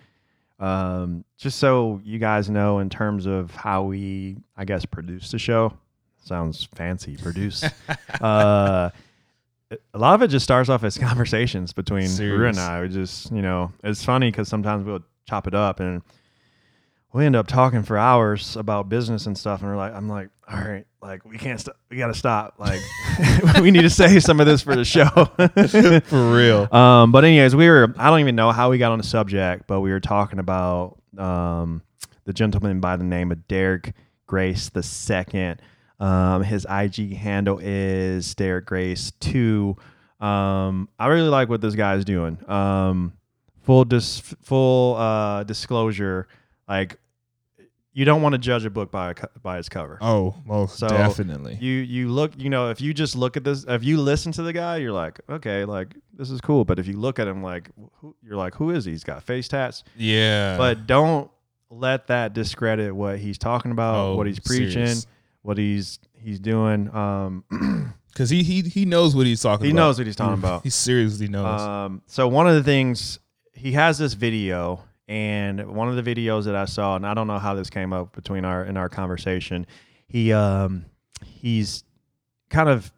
[0.59, 5.39] um, just so you guys know, in terms of how we, I guess, produce the
[5.39, 5.73] show.
[6.23, 7.63] Sounds fancy, produce.
[8.21, 8.89] uh,
[9.93, 12.81] a lot of it just starts off as conversations between Rue and I.
[12.81, 16.01] We just, you know, it's funny because sometimes we'll chop it up and
[17.15, 19.61] we end up talking for hours about business and stuff.
[19.61, 21.77] And we're like, I'm like, all right, like we can't stop.
[21.89, 22.55] We got to stop.
[22.59, 22.81] Like
[23.61, 25.05] we need to save some of this for the show.
[26.09, 26.67] For real.
[26.73, 29.65] Um, but anyways, we were I don't even know how we got on the subject,
[29.65, 31.83] but we were talking about um,
[32.25, 33.93] the gentleman by the name of Derek
[34.27, 35.61] Grace the second.
[36.01, 39.77] Um, his IG handle is Derek Grace two.
[40.19, 42.37] Um, I really like what this guy's doing.
[42.49, 43.13] Um,
[43.61, 46.27] full dis- full uh, disclosure,
[46.67, 46.99] like
[47.97, 50.87] you don't want to judge a book by a by its cover Oh, most So,
[50.87, 51.57] definitely.
[51.61, 54.43] you you look you know if you just look at this if you listen to
[54.43, 57.41] the guy you're like okay like this is cool but if you look at him
[57.41, 60.57] like who, you're like who is he he's got face tats yeah.
[60.57, 61.31] but don't
[61.71, 65.07] let that discredit what he's talking about Oh, what he's preaching serious.
[65.41, 67.43] what he's he's doing um
[68.15, 69.65] Cause he he he knows what he's talking about.
[69.65, 69.81] he about.
[69.87, 71.59] knows what he's talking about He seriously knows.
[71.61, 73.19] um so one of the things
[73.53, 77.27] he has this video and one of the videos that I saw and I don't
[77.27, 79.67] know how this came up between our in our conversation
[80.07, 80.85] he um
[81.23, 81.83] he's
[82.49, 82.91] kind of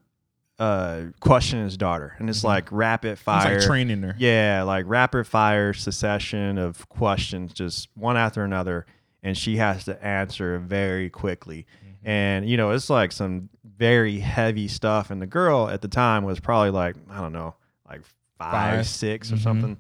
[0.60, 2.46] uh questioning his daughter and it's Mhm.
[2.46, 4.16] like rapid fire like training her.
[4.18, 8.86] yeah like rapid fire succession of questions just one after another
[9.22, 12.10] and she has to answer very quickly Mm-hmm.
[12.10, 16.24] and you know it's like some very heavy stuff and the girl at the time
[16.24, 17.54] was probably like i don't know
[17.88, 18.02] like
[18.40, 18.88] five, Five.
[18.88, 19.44] six or Mhm.
[19.44, 19.78] something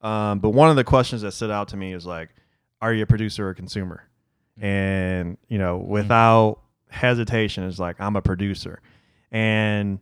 [0.00, 2.30] um, but one of the questions that stood out to me is like
[2.80, 4.04] are you a producer or a consumer
[4.60, 8.80] and you know without hesitation is like i'm a producer
[9.30, 9.98] and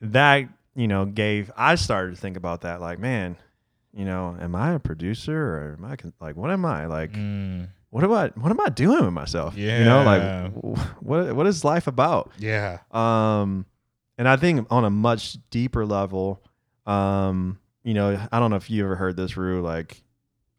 [0.00, 3.36] that you know gave i started to think about that like man
[3.94, 7.12] you know, am I a producer or am I con- like what am I like?
[7.12, 8.28] Mm, What am I?
[8.36, 9.56] What am I doing with myself?
[9.56, 10.52] Yeah, you know, like
[11.00, 12.30] what what is life about?
[12.38, 12.78] yeah.
[12.92, 13.64] Um,
[14.18, 16.42] and I think on a much deeper level,
[16.86, 19.62] um, you know, I don't know if you ever heard this, Rue.
[19.62, 20.02] Like,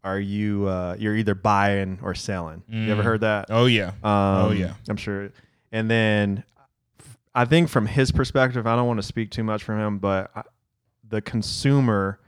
[0.03, 2.63] are you uh, you're either buying or selling?
[2.67, 3.05] You ever Mm.
[3.05, 3.45] heard that?
[3.49, 3.91] Oh yeah.
[4.03, 4.73] Um, yeah.
[4.89, 5.29] I'm sure.
[5.71, 6.43] And then
[7.35, 10.31] I think from his perspective, I don't want to speak too much for him, but
[10.35, 10.41] I,
[11.07, 12.19] the consumer,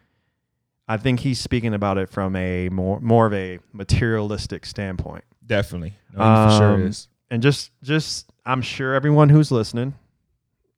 [0.87, 5.23] I think he's speaking about it from a more more of a materialistic standpoint.
[5.45, 5.93] Definitely.
[6.13, 7.07] No, for sure Um, is.
[7.31, 9.95] And just just I'm sure everyone who's listening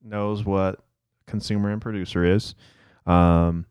[0.02, 0.80] knows what
[1.26, 2.54] consumer and producer is.
[3.06, 3.66] Um,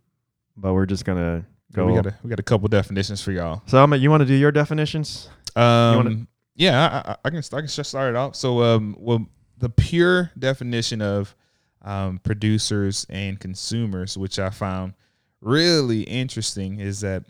[0.56, 1.88] but we're just gonna go.
[1.88, 3.62] We got a we got a couple definitions for y'all.
[3.66, 5.30] so I'm, you want to do your definitions?
[5.56, 8.36] Um, wanna- yeah, I, I, I can I can just start it off.
[8.36, 9.26] So, um, well,
[9.58, 11.36] the pure definition of
[11.82, 14.94] um, producers and consumers, which I found
[15.42, 17.24] really interesting, is that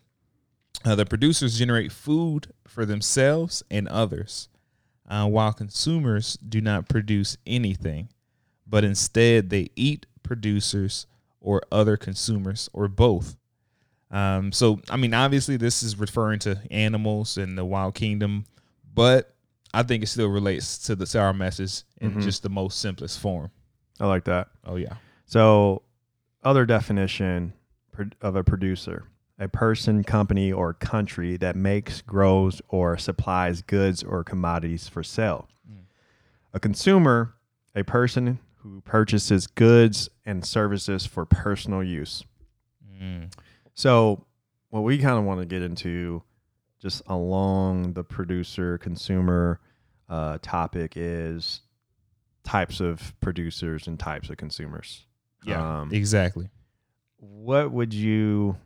[0.85, 4.49] uh, the producers generate food for themselves and others,
[5.09, 8.09] uh, while consumers do not produce anything,
[8.67, 11.05] but instead they eat producers
[11.43, 13.35] or other consumers or both.
[14.09, 18.45] Um, so, I mean, obviously, this is referring to animals in the wild kingdom,
[18.93, 19.35] but
[19.73, 22.21] I think it still relates to the sour message in Mhm.
[22.21, 23.51] just the most simplest form.
[23.99, 24.49] I like that.
[24.65, 25.83] Oh yeah, So,
[26.43, 27.53] other definition
[28.21, 29.05] of a producer
[29.39, 35.49] a person, company, or country that makes, grows, or supplies goods or commodities for sale.
[35.69, 35.85] Mm.
[36.53, 37.33] A consumer,
[37.75, 42.23] a person who purchases goods and services for personal use.
[43.01, 43.31] Mm.
[43.73, 44.25] So,
[44.69, 46.23] what we kind of want to get into
[46.79, 49.59] just along the producer consumer
[50.09, 51.61] uh, topic is
[52.43, 55.05] types of producers and types of consumers.
[55.45, 56.49] yeah, Um, exactly.
[57.17, 58.57] what would you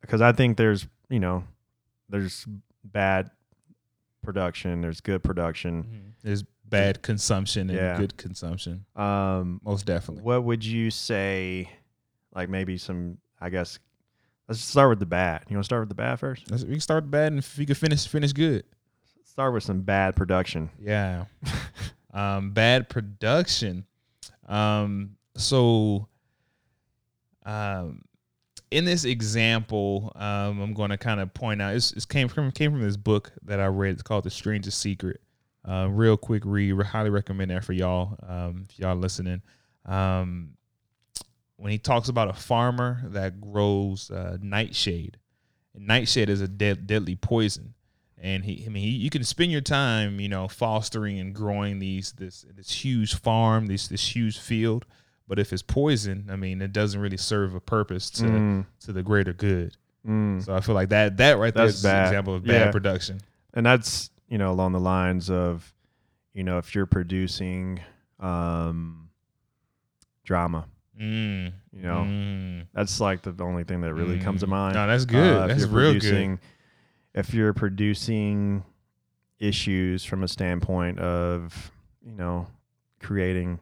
[0.00, 1.42] because i think there's you know
[2.08, 2.46] there's
[2.84, 3.30] bad
[4.22, 7.96] production there's good production There's bad consumption and Yeah.
[7.96, 10.22] good consumption, um most definitely.
[10.24, 11.70] what would you say
[12.34, 13.78] like maybe some i guess
[14.48, 16.70] let's start with the bad you want to start with the bad first Let's- we
[16.72, 18.64] can start the bad and if we can finish finish good.
[19.24, 21.26] start with some bad production Yeah.
[22.12, 23.86] um, bad production.
[24.46, 26.08] Um, so,
[27.44, 28.02] um,
[28.70, 31.74] in this example, um, I'm going to kind of point out.
[31.74, 33.92] It's, it came from came from this book that I read.
[33.92, 35.20] It's called The Strangest Secret.
[35.68, 36.72] Uh, real quick read.
[36.72, 38.16] Re- highly recommend that for y'all.
[38.26, 39.42] Um, if y'all listening.
[39.86, 40.50] Um,
[41.56, 45.18] when he talks about a farmer that grows uh, nightshade,
[45.74, 47.74] and nightshade is a dead, deadly poison
[48.24, 51.80] and he I mean he, you can spend your time you know fostering and growing
[51.80, 54.84] these this this huge farm this this huge field
[55.26, 58.92] but if it's poison I mean it doesn't really serve a purpose to Mm, to
[58.92, 60.40] the greater good mm.
[60.44, 62.70] so I feel like that that right there is an example of bad Yeah.
[62.70, 63.20] production
[63.54, 65.74] and that's you know along the lines of
[66.32, 67.80] you know if you're producing
[68.20, 69.08] um
[70.24, 70.66] drama
[70.98, 72.66] mm, you know mm.
[72.72, 74.50] That's like the only thing that really comes to Mm.
[74.50, 74.74] mind.
[74.74, 76.38] no that's good Uh, if that's you're real producing,
[77.14, 78.64] If you're producing
[79.38, 82.46] issues from a standpoint of, you know,
[83.00, 83.58] creating,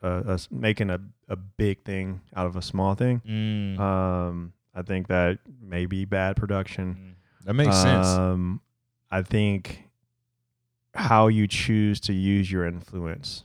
[0.00, 3.78] a, a s- making a, a big thing out of a small thing, mm.
[3.78, 6.86] um, I think that may be bad production.
[6.94, 7.44] Mm.
[7.46, 8.60] that makes sense Um,
[9.12, 9.84] I think
[10.94, 13.44] how you choose to use your influence.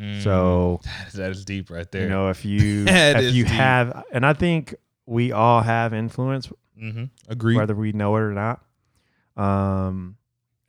[0.00, 0.22] Mm.
[0.22, 3.52] So, that, that is deep right there you know, if you if you deep.
[3.52, 4.74] have, and I think
[5.06, 6.48] we all have influence
[6.82, 7.04] mm-hmm.
[7.28, 8.64] agree whether we know it or not.
[9.36, 10.16] Um,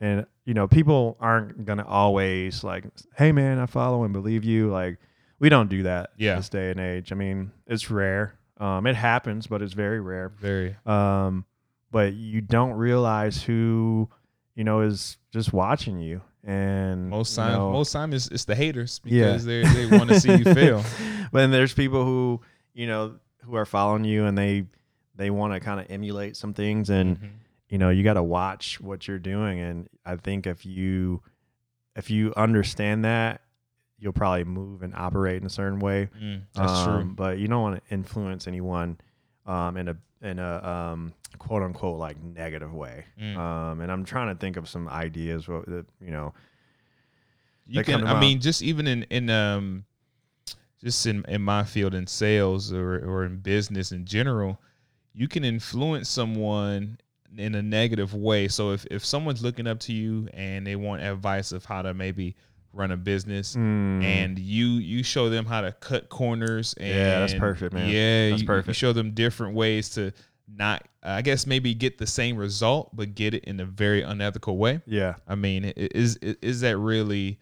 [0.00, 2.84] and you know, people aren't gonna always like,
[3.16, 4.98] "Hey, man, I follow and believe you." Like,
[5.38, 6.36] we don't do that Yeah.
[6.36, 7.12] this day and age.
[7.12, 8.34] I mean, it's rare.
[8.58, 10.28] Um, it happens, but it's very rare.
[10.28, 11.46] very Um,
[11.90, 14.08] but you don't realize who,
[14.54, 16.20] you know, is just watching you.
[16.44, 19.26] And most you time know- most time it's, it's the haters Yeah.
[19.32, 20.84] because they they want to see you fail
[21.32, 22.40] but then there's people who,
[22.74, 23.14] you know,
[23.44, 24.66] who are following you and they
[25.16, 27.28] they want to kind of emulate some things and Mhm.
[27.70, 31.22] you know you got to watch what you're doing and i think if you
[31.96, 33.40] if you understand that
[33.98, 37.14] you'll probably move and operate in a certain way Mm, that's Um, true.
[37.14, 38.98] but you don't want to influence anyone
[39.46, 40.62] um, in a in a
[40.92, 43.36] um, quote unquote like negative way Mm.
[43.36, 46.32] um, and i'm trying to think of some ideas what that you know
[47.66, 49.84] you can i mean just even in in um
[50.82, 54.60] just in in my field in sales or or in business in general
[55.14, 56.98] you can influence someone
[57.36, 61.02] in a negative way so if if someone's looking up to you and they want
[61.02, 62.36] advice of how to maybe
[62.72, 64.02] run a business Mm.
[64.02, 67.88] and you you show them how to cut corners and Yeah, that's perfect, man.
[67.88, 68.76] yeah That's you, you perfect.
[68.76, 70.12] show them different ways to
[70.46, 74.56] not i guess maybe get the same result but get it in a very unethical
[74.58, 77.38] way yeah, i mean is is, that really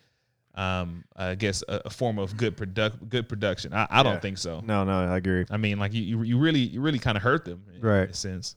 [0.55, 4.39] um i guess a, a form of good product good production i, I don't think
[4.39, 5.45] so no, no, I agree.
[5.51, 8.05] i mean like you you, really you really kind of hurt them in, Right.
[8.05, 8.55] in a sense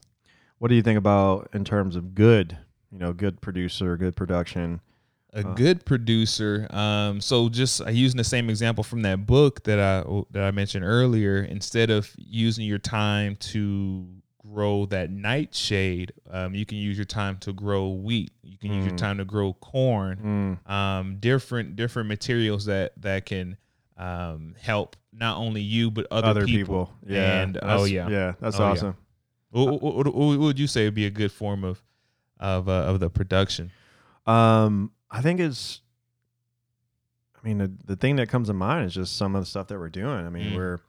[0.58, 2.56] What do you think about in terms of good?
[2.92, 4.80] You know, good producer, good production.
[5.34, 5.54] a Uh.
[5.54, 10.04] good producer um so just uh, using the same example from that book that i
[10.30, 14.06] that i mentioned earlier instead of using your time to
[14.52, 18.84] grow that nightshade um, you can use your time to grow wheat you can use
[18.84, 18.98] your Mm.
[18.98, 20.70] time to grow corn Mm.
[20.70, 23.56] um different different materials that that can
[23.96, 26.86] um help not only you but other, Other people.
[26.86, 27.14] people.
[27.14, 27.40] Yeah.
[27.42, 28.70] and that's- oh yeah Yeah, that's Oh, yeah.
[28.70, 28.96] awesome.
[29.50, 31.82] what, what, what- what would you say would be a good form of
[32.38, 33.70] of uh, of the production
[34.26, 35.80] Um, I think it's.
[37.42, 39.68] I mean, the, the thing that comes to mind is just some of the stuff
[39.68, 40.26] that we're doing.
[40.26, 40.56] I mean, Mm.
[40.56, 40.80] we're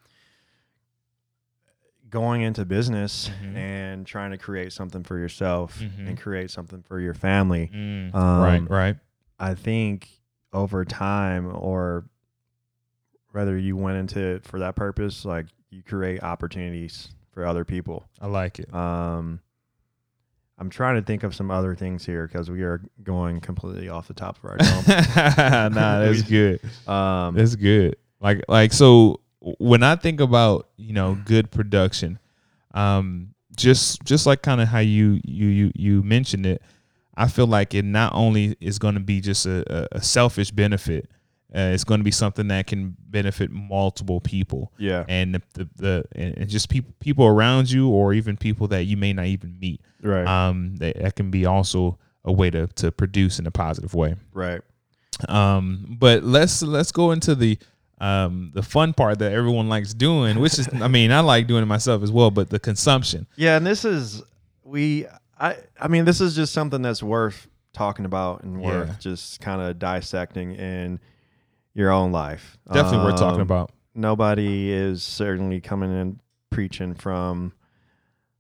[2.10, 3.56] going into business Mhm.
[3.56, 6.08] and trying to create something for yourself Mhm.
[6.08, 7.70] and create something for your family.
[7.74, 8.98] Mm, Um, right right
[9.40, 10.10] I think
[10.54, 12.06] over time, or
[13.32, 18.08] whether you went into it for that purpose, like you create opportunities for other people.
[18.22, 19.42] i like it Um,
[20.60, 24.08] I'm trying to think of some other things here because we are going completely off
[24.08, 24.84] the top of our dome.
[25.76, 26.60] nah, that's good.
[26.88, 27.96] um, That's good.
[28.20, 29.20] Like like so
[29.60, 32.20] when I think about, you know, good production,
[32.74, 36.62] um just just like kind of how you you you you mentioned it,
[37.16, 41.10] I feel like it not only is going to be just a, a, selfish benefit,
[41.54, 45.70] uh, it's going to be something that can benefit multiple people yeah, and the, the,
[45.76, 49.26] the and and just people people around you or even people that you may not
[49.26, 49.82] even meet.
[50.02, 53.94] right, Um that, that can be also a way to to produce in a positive
[53.94, 54.16] way.
[54.34, 54.62] right.
[55.28, 57.58] Um, but let's let's go into the
[58.00, 61.64] um the fun part that everyone likes doing, which is I mean I like doing
[61.64, 63.28] it myself as well, but the consumption.
[63.36, 64.22] Yeah, and this is
[64.64, 65.06] we.
[65.40, 68.96] I I mean, this is just something that's worth talking about and worth Yeah.
[69.00, 71.00] just kind of dissecting in
[71.76, 72.58] your own life.
[72.74, 73.72] Definitely worth talking Um, about.
[73.94, 77.54] nobody is certainly coming in preaching from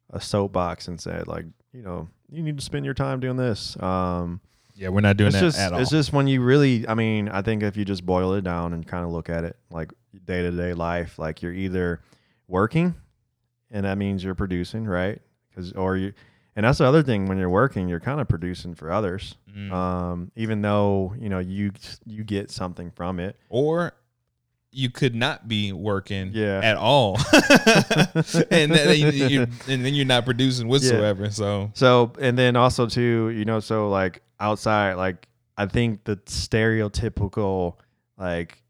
[0.09, 3.75] a soapbox and said like you know you need to spend your time doing this
[3.81, 4.39] um
[4.77, 5.79] Yeah, we're not doing it's that just at all.
[5.79, 8.73] it's just when you really i mean i think if you just boil it down
[8.73, 9.91] and kind of look at it like
[10.25, 11.99] day-to-day life like you're either
[12.47, 12.93] working
[13.71, 16.13] and that means you're producing right because or you
[16.55, 19.71] and that's the other thing when you're working you're kind of producing for others Mm.
[19.71, 21.71] um even though you know you
[22.05, 23.93] you get something from it or
[24.71, 26.59] you could not be working Yeah.
[26.61, 27.17] at all,
[28.51, 31.31] and then and then you're not producing whatsoever.
[31.31, 36.17] So So and then also too, you know, so like outside, like I think the
[36.17, 37.75] stereotypical
[38.17, 38.61] like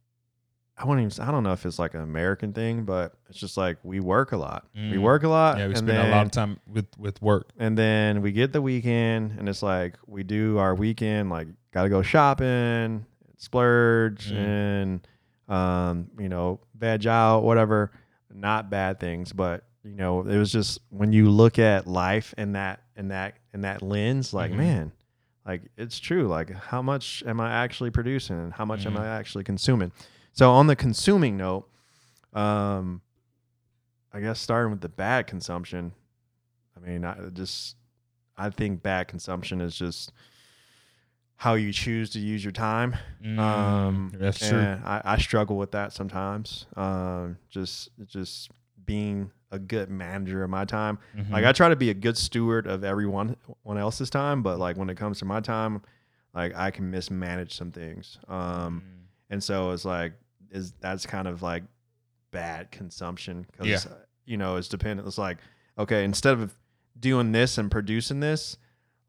[0.80, 3.58] I wouldn't even I don't know if it's like an American thing, but it's just
[3.58, 4.68] like we work a lot.
[4.76, 5.02] We Mm.
[5.02, 5.58] work a lot.
[5.58, 7.50] yeah, we spend then, a lot of time with with work.
[7.58, 11.90] and then we get the weekend and it's like we do our weekend, like gotta
[11.90, 13.06] go shopping,
[13.38, 14.38] splurge Mm.
[14.38, 15.08] and
[15.50, 17.92] um, you know, veg out, whatever.
[18.34, 22.52] Not bad things, but you know, it was just when you look at life in
[22.52, 24.56] that in that in that lens, like, Mhm.
[24.58, 24.92] man,
[25.48, 26.28] like it's true.
[26.28, 29.00] Like how much am I actually producing and how much am Mhm.
[29.02, 29.92] I actually consuming?
[30.34, 31.68] So on the consuming note,
[32.34, 33.02] um
[34.14, 35.94] I guess starting with the bad consumption,
[36.76, 37.76] I mean, I just
[38.38, 40.12] I think bad consumption is just
[41.38, 42.96] how you choose to use your time.
[43.24, 44.60] Um, Mm, that's true.
[44.84, 46.66] I, I struggle with that sometimes.
[46.76, 48.50] Um, just just
[48.86, 51.00] being a good manager of my time.
[51.16, 51.32] Mhm.
[51.32, 54.76] Like I try to be a good steward of everyone one else's time, but like
[54.78, 55.82] when it comes to my time,
[56.34, 58.18] like I can mismanage some things.
[58.28, 59.06] Um, Mm.
[59.30, 60.14] and so it's like
[60.52, 61.64] is that's kind of like
[62.32, 63.94] bad consumption because Yeah.
[64.26, 65.08] you know it's dependent.
[65.08, 65.38] It's like
[65.78, 66.54] okay, instead of
[67.00, 68.58] doing this and producing this,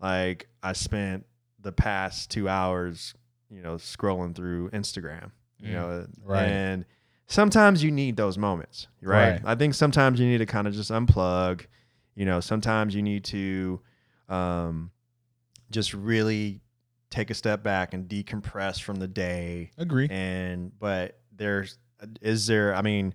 [0.00, 1.24] like I spent
[1.60, 3.14] the past two hours,
[3.50, 5.30] you know, scrolling through Instagram.
[5.58, 6.44] You Mm, know, right.
[6.44, 6.84] and
[7.28, 9.32] sometimes you need those moments, right?
[9.32, 9.40] Right.
[9.44, 11.66] I think sometimes you need to kind of just unplug.
[12.16, 13.80] You know, sometimes you need to
[14.28, 14.90] um,
[15.70, 16.60] just really
[17.10, 20.08] take a step back and decompress from the day Agree.
[20.10, 21.78] and but there's
[22.20, 23.14] is there i mean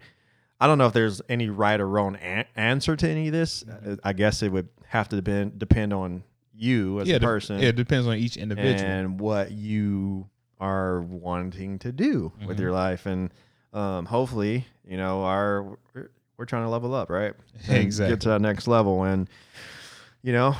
[0.59, 3.63] i don't know if there's any right or wrong an- answer to any of this
[3.63, 3.99] Mhm.
[4.03, 6.23] i guess it would have to depend depend on
[6.55, 8.89] you as yeah, a de- person yeah, it depends on each individual.
[8.91, 10.27] and what you
[10.59, 12.61] are wanting to do with Mhm.
[12.61, 13.31] your life and
[13.73, 15.63] um, hopefully you know our
[15.93, 17.33] we're, we're trying to level up right
[17.67, 18.13] And Exactly.
[18.13, 19.29] get to that next level and
[20.21, 20.55] you know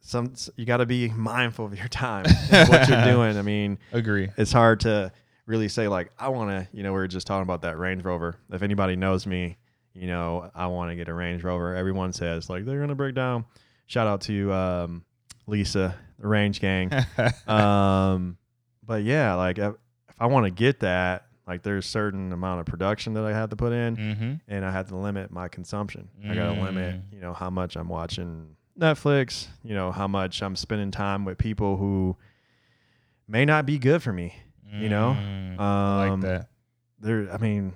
[0.00, 3.38] some you got to be mindful of your time, what you're doing.
[3.38, 4.28] I mean, Agree.
[4.36, 5.10] it's hard to
[5.46, 6.68] really say like I want to.
[6.76, 8.34] You know, we were just talking about that Range Rover.
[8.50, 9.56] If anybody knows me,
[9.94, 11.74] you know, I want to get a Range Rover.
[11.76, 13.44] Everyone says like they're gonna break down.
[13.86, 15.04] Shout out to um,
[15.46, 16.90] Lisa, the Range Gang.
[17.46, 18.36] um,
[18.84, 19.72] but yeah, like if,
[20.08, 23.50] if I want to get that, like there's certain amount of production that I have
[23.50, 24.32] to put in, mm-hmm.
[24.48, 26.08] and I have to limit my consumption.
[26.28, 27.12] I got to limit, Mm.
[27.12, 29.48] you know, how much I'm watching Netflix.
[29.64, 32.16] You know, how much I'm spending time with people who
[33.28, 34.34] may not be good for me.
[34.74, 36.48] You know, Mm, I Um, like that.
[37.00, 37.74] There, I mean,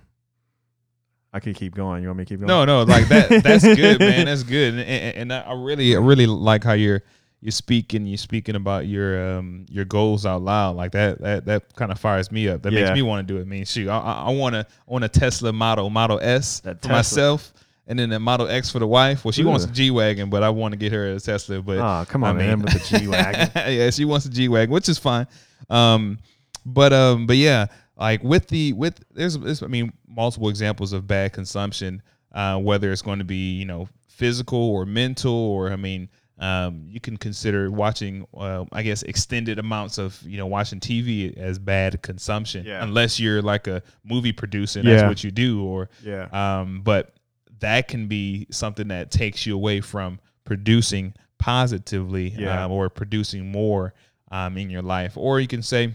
[1.33, 2.03] I could keep going.
[2.03, 2.47] You want me to keep going?
[2.49, 3.43] No, no, like that.
[3.43, 4.25] That's good, man.
[4.27, 4.75] That's good.
[4.75, 7.03] And, and, and I really, I really like how you're
[7.47, 8.07] you're speaking.
[8.09, 10.75] You're speaking about your um your goals out loud.
[10.75, 11.21] Like that.
[11.21, 12.63] That that kind of fires me up.
[12.63, 13.43] That makes me want to do it.
[13.43, 16.79] I mean, shoot, I, I, I want to want a Tesla Model Model S That
[16.83, 16.97] for Tesla.
[16.97, 17.53] myself,
[17.87, 19.25] and then a Model X for the wife.
[19.25, 21.63] Well, she wants a G wagon, but I want to get her a Tesla.
[21.63, 23.49] But Oh, come I on, man, mean- with the G wagon.
[23.55, 25.29] yeah, she wants a G wagon, which is fine.
[25.71, 26.19] Um,
[26.65, 27.67] but um, but yeah,
[27.97, 32.91] like with the with there's, there's I mean multiple examples of bad consumption, uh, whether
[32.91, 36.09] it's going to be you know physical or mental, or I mean.
[36.39, 41.35] Um, you can consider watching, uh, I guess, extended amounts of you know watching TV
[41.39, 42.83] as bad consumption, Yeah.
[42.85, 47.15] unless you're like a movie producer and that's what you do, or yeah, um, but
[47.61, 52.65] that can be something that takes you away from producing positively Yeah.
[52.67, 53.95] um, or producing more
[54.31, 55.17] um, in your life.
[55.17, 55.95] Or you can say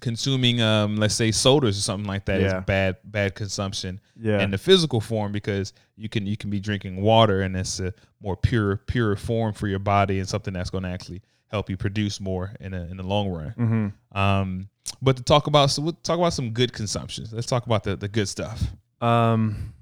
[0.00, 2.60] consuming, um, let's say, sodas or something like that is Yeah.
[2.60, 7.00] bad bad consumption yeah, in the physical form because you can you can be drinking
[7.02, 10.84] water and it's a more pure pure form for your body and something that's going
[10.84, 13.50] to actually help you produce more in a, in the long run.
[13.50, 14.68] hmm Um,
[15.02, 17.32] but to talk about so we'll talk about some good consumptions.
[17.32, 18.62] Let's talk about the, the good stuff.
[19.00, 19.74] Um,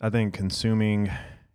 [0.00, 1.10] I think consuming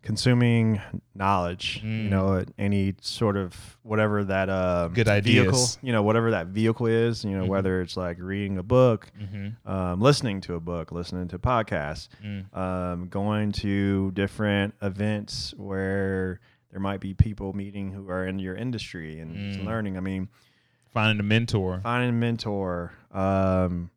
[0.05, 0.79] consuming
[1.13, 2.09] knowledge, you Mm.
[2.09, 5.77] know, any sort of whatever that uh, Good vehicle, ideas.
[5.81, 7.49] you know, whatever that vehicle is, you know, Mhm.
[7.49, 9.67] whether it's like reading a book, Mm-hmm.
[9.69, 12.55] um, listening to a book, listening to podcasts, Mm.
[12.55, 16.39] um, going to different events where
[16.71, 19.65] there might be people meeting who are in your industry and Mm.
[19.65, 19.97] learning.
[19.97, 20.29] I mean,
[20.93, 21.79] Finding a mentor.
[21.83, 22.93] finding a mentor.
[23.11, 23.89] Um,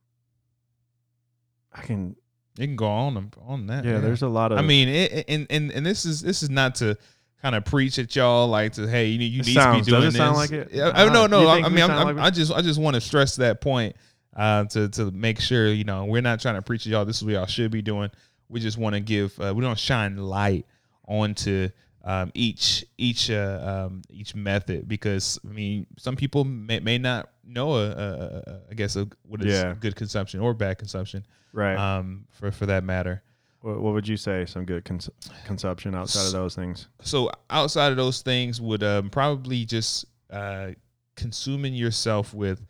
[1.72, 2.16] I can,
[2.58, 3.84] You can go on on that.
[3.84, 4.58] yeah, there's a lot of.
[4.58, 6.96] I mean, it, it- and and and this is this is not to
[7.40, 9.92] kind of preach at y'all like to hey you, need you It need sounds- to
[9.92, 10.26] be doing does it this.
[10.26, 10.68] sound like it?
[10.80, 11.46] I, Uh, no, no.
[11.46, 13.60] I, I mean, I'm, sound I'm- like I just I just want to stress that
[13.60, 13.94] point
[14.36, 17.04] uh, to to make sure you know we're not trying to preach at y'all.
[17.04, 18.10] This is what y'all should be doing.
[18.48, 19.38] We just want to give.
[19.38, 20.66] Uh, we don't shine light
[21.06, 21.68] onto
[22.10, 27.28] um, each each uh, um, each method because I mean some people may, may not
[27.44, 28.08] know a, a,
[28.50, 29.74] a, I guess a, what is Yeah.
[29.78, 31.76] good consumption or bad consumption right.
[31.76, 33.22] um, for for that matter.
[33.60, 34.46] What, what would you say?
[34.46, 35.10] Some good cons-
[35.44, 36.86] consumption outside of those things?
[37.02, 40.68] So outside of those things, would um, probably just uh,
[41.16, 42.60] consuming yourself with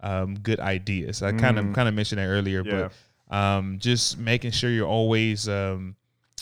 [0.00, 1.22] um, good ideas.
[1.22, 1.74] I kind of Mm.
[1.74, 2.88] kind of mentioned that earlier, Yeah.
[3.28, 5.96] but um, just making sure you're always um,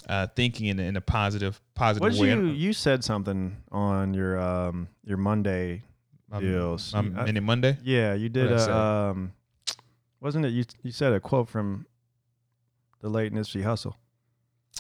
[0.09, 2.29] uh, thinking in, a- in a positive positive What did way.
[2.29, 5.83] you you said something on your um your Monday
[6.33, 6.93] Um, deals?
[6.95, 7.79] um, I- Monday.
[7.83, 8.73] yeah, you did What'd I say?
[8.73, 9.33] a um
[10.21, 11.87] wasn't it you you said a quote from
[13.01, 13.95] the late Nipsey Hussle.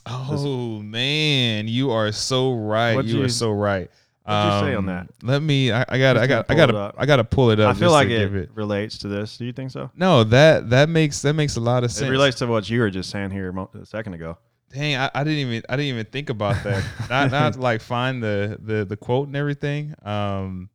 [0.07, 3.03] Oh man, you are so right.
[3.05, 3.91] You, you- are so right.
[4.25, 5.09] what'd you say on that?
[5.23, 5.71] Let me.
[5.71, 6.17] I, I got.
[6.19, 6.51] I got.
[6.51, 6.67] I got.
[6.67, 6.93] to.
[6.99, 7.75] I got to pull it up.
[7.75, 8.51] I feel like it, it.
[8.55, 9.37] relates to this.
[9.37, 9.91] Do you think so?
[9.95, 12.09] No, that that makes that makes a lot of sense.
[12.09, 14.37] It relates to what you were just saying here a second ago.
[14.75, 16.85] Dang, I, I didn't even I didn't even think about that.
[17.09, 19.95] not not to, like find the the the quote and everything.
[20.05, 20.68] Um,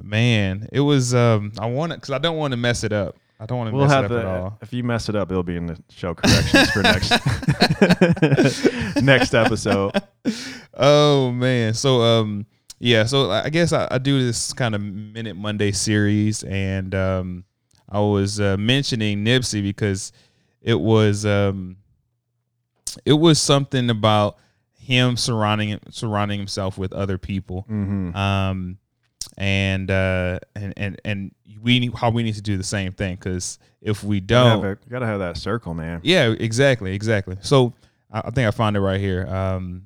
[0.00, 3.16] man, it was um I want to because I don't want to mess it up.
[3.40, 4.58] I don't want to We'll mess it have up at all.
[4.60, 7.10] if you mess it up, it'll be in the show corrections for next
[9.02, 9.92] next episode.
[10.74, 12.46] oh man, so um
[12.78, 16.94] yeah, so I I guess I, I do this kind of minute Monday series, and
[16.94, 17.44] um
[17.88, 20.12] I was uh, mentioning Nipsey because
[20.60, 21.76] it was um
[23.04, 24.36] it was something about
[24.74, 28.16] him surrounding surrounding himself with other people Mm-hmm.
[28.16, 28.78] um,
[29.36, 33.16] and uh, and and and we need, how we need to do the same thing
[33.16, 36.00] because if we don't, gotta, have a- gotta have that circle, man.
[36.02, 37.36] yeah, exactly, exactly.
[37.40, 37.74] So
[38.10, 39.26] I, I think I found it right here.
[39.26, 39.84] Um,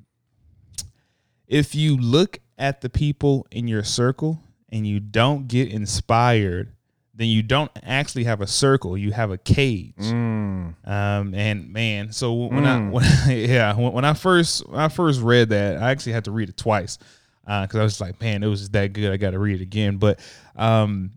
[1.47, 6.73] if you look at the people in your circle and you don't get inspired,
[7.15, 8.97] then you don't actually have a circle.
[8.97, 9.93] You have a cage.
[9.99, 10.73] Mm.
[10.87, 12.91] Um, and man, so when I Mm.
[12.91, 13.05] when
[13.49, 16.49] yeah when, when I first when I first read that, I actually had to read
[16.49, 16.97] it twice
[17.45, 19.11] because I was like, man, it was just that good.
[19.11, 19.97] I got to read it again.
[19.97, 20.19] But
[20.55, 21.11] um,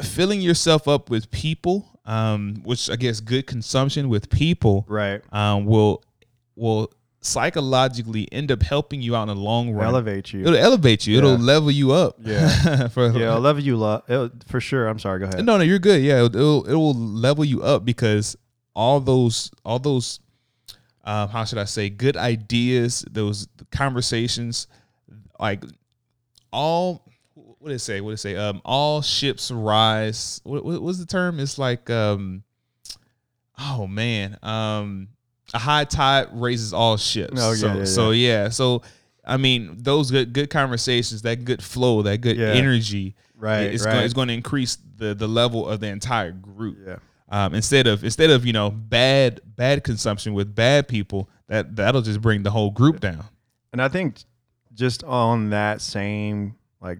[0.00, 5.20] filling yourself up with people, um, which I guess good consumption with people, Right.
[5.32, 6.02] um, will
[6.56, 6.92] will
[7.22, 9.86] psychologically end up helping you out in the long run.
[9.86, 10.40] Elevate you.
[10.40, 11.16] It'll elevate you.
[11.18, 12.16] It'll level you up.
[12.20, 12.88] Yeah.
[12.88, 14.02] For- yeah, I love you, love
[14.46, 14.88] for sure.
[14.88, 15.20] I'm sorry.
[15.20, 15.44] Go ahead.
[15.44, 16.02] No, no, you're good.
[16.02, 18.36] Yeah, it'll, it'll it will level you up because
[18.74, 20.20] all those all those
[21.04, 24.66] um, how should I say good ideas, those conversations,
[25.40, 25.64] like
[26.52, 27.04] all
[27.34, 28.00] what did it say?
[28.00, 28.36] What did it say?
[28.36, 30.40] Um, all ships rise.
[30.44, 31.38] What, what was the term?
[31.38, 32.42] It's like um,
[33.58, 35.08] oh man, um,
[35.54, 37.34] a high tide raises all ships.
[37.40, 38.82] Oh, yeah, so, yeah, so yeah, so.
[39.24, 42.48] I mean, those good good conversations, that good flow, that good Yeah.
[42.48, 43.60] energy, Right.
[43.72, 43.92] it's right.
[43.92, 46.78] going, it's going to increase the the level of the entire group.
[46.84, 46.96] yeah.
[47.28, 52.02] Um, instead of instead of you know bad bad consumption with bad people, that that'll
[52.02, 53.24] just bring the whole group down.
[53.72, 54.16] And I think
[54.74, 56.98] just on that same like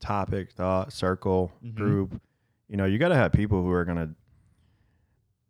[0.00, 1.74] topic, thought, circle, Mhm.
[1.76, 2.20] group,
[2.68, 4.10] you know, you got to have people who are going to,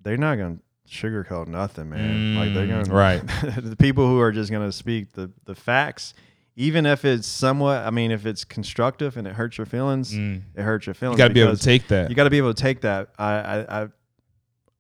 [0.03, 2.35] they're not going to sugarcoat nothing, man.
[2.35, 3.21] like they're Mm, going right.
[3.57, 6.15] the people who are just going to speak the, the facts,
[6.57, 10.43] even if it's somewhat, I mean, if it's constructive and it hurts your feelings, Mm.
[10.55, 11.19] it hurts your feelings.
[11.19, 12.11] You got to be able to take that.
[12.11, 13.09] You got to be able to take that.
[13.19, 13.89] I I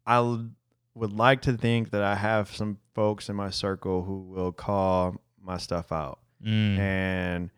[0.07, 0.21] I
[0.95, 5.17] would like to think that I have some folks in my circle who will call
[5.43, 6.79] my stuff out Mm.
[6.79, 7.51] and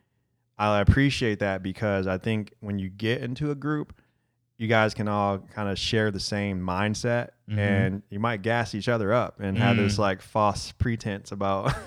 [0.58, 3.94] I appreciate that because I think when you get into a group,
[4.62, 7.58] you guys can all kind of share the same mindset, Mhm.
[7.58, 9.98] and you might gas each other up and have this Mm.
[9.98, 11.72] like false pretense about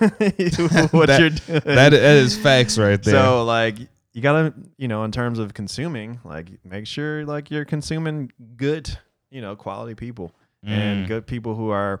[0.92, 1.60] what That- you're doing.
[1.64, 3.14] that that is facts right there.
[3.14, 3.78] so like
[4.12, 8.96] you gotta you know in terms of consuming like make sure like you're consuming good
[9.30, 11.08] you know quality people and Mm.
[11.08, 12.00] good people who are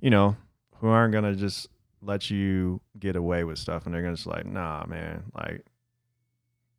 [0.00, 0.36] you know
[0.80, 1.68] who aren't gonna just
[2.02, 5.64] let you get away with stuff and they're gonna just like nah man like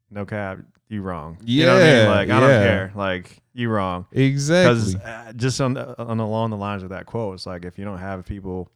[0.09, 0.59] no cap
[0.89, 1.95] you wrong you know what I mean?
[1.95, 2.39] Yeah, like i yeah.
[2.39, 4.93] don't care like you wrong exactly.
[4.93, 7.77] because uh, just on the, on along the lines of that quote it's like if
[7.77, 8.69] you don't have people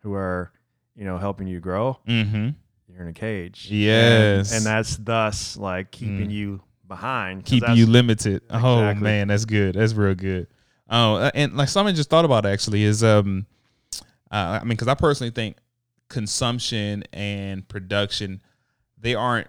[0.00, 0.52] who are
[0.96, 2.50] you know helping you grow mm-hmm.
[2.88, 3.68] you're in a cage.
[3.70, 4.50] Yes.
[4.50, 6.32] And, and that's thus like keeping Mm.
[6.32, 8.42] you behind, keeping you limited.
[8.50, 9.74] Oh man, that's good.
[9.74, 10.46] That's real good.
[10.88, 13.46] Oh, uh, and like something I just thought about actually is um,
[14.30, 15.56] uh, I mean, because I personally think
[16.08, 18.40] consumption and production,
[18.98, 19.48] they aren't.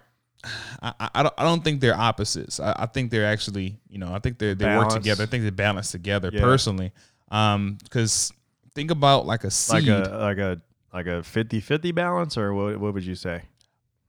[0.82, 2.60] I, I- I don't I don't think they're opposites.
[2.60, 5.24] I, I think they're actually you know I think they they work together.
[5.24, 6.40] I think they balance together Yeah.
[6.40, 6.92] personally.
[7.30, 8.32] Um, because
[8.74, 9.86] think about like a seed.
[9.88, 10.60] like a like a
[10.92, 13.42] like a 50-50 balance or what what would you say?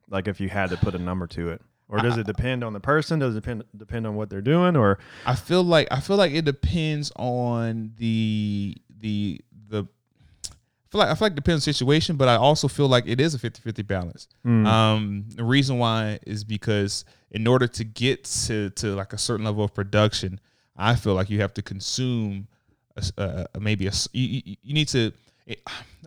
[0.10, 1.62] Like if you had to put a number to it.
[1.92, 3.18] Or does it depend on the person?
[3.18, 6.32] Does it depend depend on what they're doing or I feel like I feel like
[6.34, 9.49] it depends on the the I
[10.92, 13.06] feel like I feel like it depends on the situation, but I also feel like
[13.08, 14.28] it is a 50-50 balance.
[14.46, 14.66] Mm.
[14.66, 19.46] Um the reason why is because in order to get to to like a certain
[19.46, 20.40] level of production,
[20.76, 22.48] I feel like you have to consume
[22.98, 25.12] a uh, maybe a you, you, you need to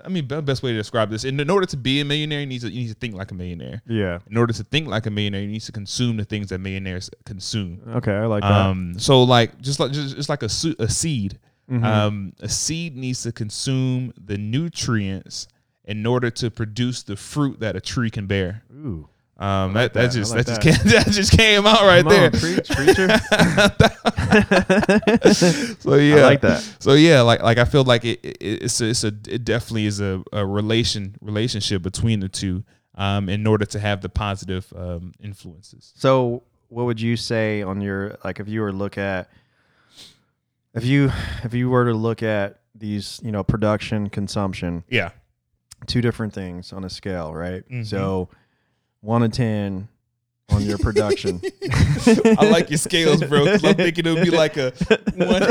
[0.05, 2.41] I mean the best way to describe this in, in order to be a millionaire
[2.41, 3.83] you need to you need to think like a millionaire.
[3.87, 4.21] yeah.
[4.31, 7.11] In order to think like a millionaire, you need to consume the things that millionaires
[7.25, 7.81] consume.
[7.97, 8.51] Okay, I like that.
[8.51, 11.39] Um, so like just like just, just like a a seed.
[11.73, 11.85] Mhm.
[11.85, 15.49] Um, a seed needs to consume the nutrients
[15.85, 18.63] in order to produce the fruit that a tree can bear.
[18.73, 19.09] Ooh.
[19.39, 20.13] Um, like that, that that.
[20.13, 22.27] Just like that, just came that just came out right Come there.
[22.27, 23.09] on, preach, preacher.
[25.81, 26.63] so yeah, I like that.
[26.79, 29.87] So yeah, like like I feel like it, it it's a, it's a it definitely
[29.87, 32.65] is a, a relation relationship between the two.
[32.95, 35.95] Um, in order to have the positive um influences.
[35.97, 39.31] So, what would you say on your like if you were to look at
[40.75, 41.11] if you
[41.45, 45.11] if you were to look at these you know production consumption Yeah.
[45.87, 47.69] two different things on a scale, right?
[47.69, 47.87] Mhm.
[47.87, 48.29] So,
[49.01, 49.89] one to ten
[50.53, 51.41] on your production.
[52.07, 53.45] I like your scales, bro.
[53.45, 54.73] Because I'm thinking it would be like a
[55.17, 55.43] one.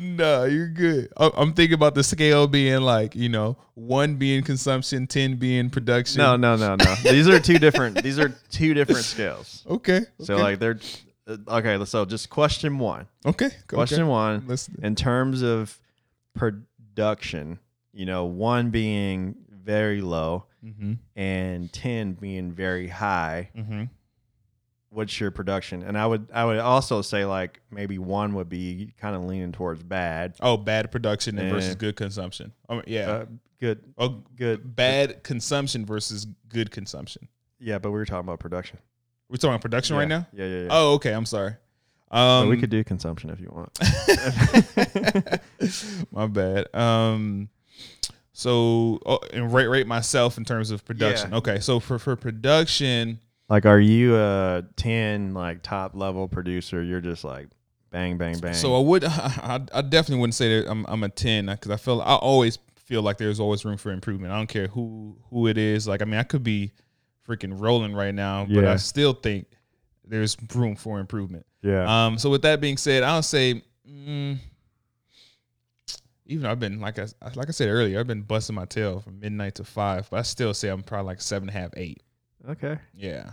[0.16, 1.12] no, you're good.
[1.16, 5.70] I- I'm thinking about the scale being like, you know, one being consumption, ten being
[5.70, 6.18] production.
[6.18, 6.94] no, no, no, no.
[7.02, 8.02] These are two different.
[8.02, 9.64] These are two different scales.
[9.70, 10.00] Okay.
[10.20, 10.42] So okay.
[10.42, 10.78] like they're
[11.26, 11.82] uh, okay.
[11.84, 13.06] So just question one.
[13.24, 13.50] okay.
[13.68, 14.10] Question okay.
[14.10, 14.44] one.
[14.46, 15.78] Let's, in terms of
[16.34, 17.58] production,
[17.92, 23.84] you know, one being very low mm-hmm, and 10 being very high, mm-hmm.
[24.90, 25.82] what's your production?
[25.82, 29.52] And I would I would also say like maybe one would be kind of leaning
[29.52, 30.34] towards bad.
[30.40, 32.52] Oh, bad production and versus good consumption.
[32.68, 33.10] Oh, yeah.
[33.10, 33.26] Uh,
[33.58, 37.28] good oh, good bad consumption versus good consumption.
[37.58, 38.78] Yeah, but we were talking about production.
[39.28, 40.00] We're talking about production yeah.
[40.00, 40.26] right now.
[40.32, 40.68] Yeah, yeah, yeah.
[40.70, 41.12] Oh, okay.
[41.12, 41.54] I'm sorry.
[42.10, 43.78] Um, So we could do consumption if you want.
[46.10, 46.74] My bad.
[46.74, 47.48] Um,
[48.32, 51.30] so oh, and rate rate myself in terms of production.
[51.30, 51.38] Yeah.
[51.38, 56.82] Okay, so for for production, Like, are you a 10 like top level producer?
[56.82, 57.48] You're just like
[57.90, 58.54] bang, bang, bang.
[58.54, 61.76] So I would, I, I definitely wouldn't say that I'm, I'm a ten because I
[61.76, 64.32] feel I always feel like there's always room for improvement.
[64.32, 65.86] I don't care who who it is.
[65.88, 66.72] Like I mean, I could be
[67.28, 68.72] freaking rolling right now, but Yeah.
[68.72, 69.46] I still think
[70.04, 71.46] there's room for improvement.
[71.62, 74.38] yeah, Um, so with that being said, I'll say, mm,
[76.30, 79.00] even though I've been like I like I said earlier, I've been busting my tail
[79.00, 81.70] from midnight to five, but I still say I'm probably like seven and a half,
[81.76, 82.02] eight.
[82.48, 82.78] okay.
[82.94, 83.32] Yeah.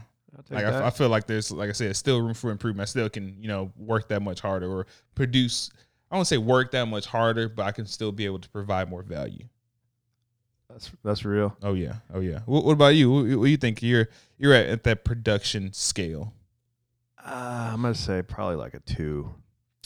[0.49, 0.87] Like I.
[0.87, 2.87] I feel like there's, like I said, still room for improvement.
[2.87, 5.71] I still can, you know, work that much harder or produce.
[6.11, 8.89] I don't say work that much harder, but I can still be able to provide
[8.89, 9.45] more value.
[10.69, 11.55] that's that's real.
[11.63, 12.39] Oh yeah, oh yeah.
[12.45, 13.11] What, what about you?
[13.11, 16.33] What, what do you think you're you're at, at that production scale?
[17.23, 19.33] Uh, I'm gonna say probably like a two.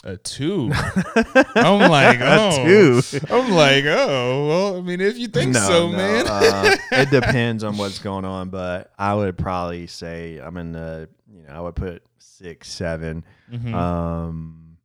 [0.04, 0.72] A two.
[0.74, 3.02] I'm like, A oh, two.
[3.30, 4.78] I'm like, oh, well.
[4.78, 6.26] I mean, if you think so, man.
[6.28, 11.08] uh, it depends on what's going on, but I would probably say I'm in the,
[11.32, 13.24] you know, I would put six, seven.
[13.52, 13.74] Mhm.
[13.74, 14.78] Um,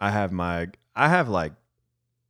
[0.00, 1.52] I have my, I have like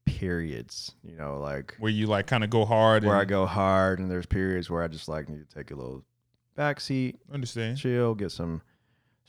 [0.04, 3.04] periods, you know, like where you like kind of go hard.
[3.04, 5.74] where I go hard, and there's periods where I just like need to take a
[5.74, 6.04] little
[6.56, 7.78] backseat, Understand?
[7.78, 8.62] chill, get some,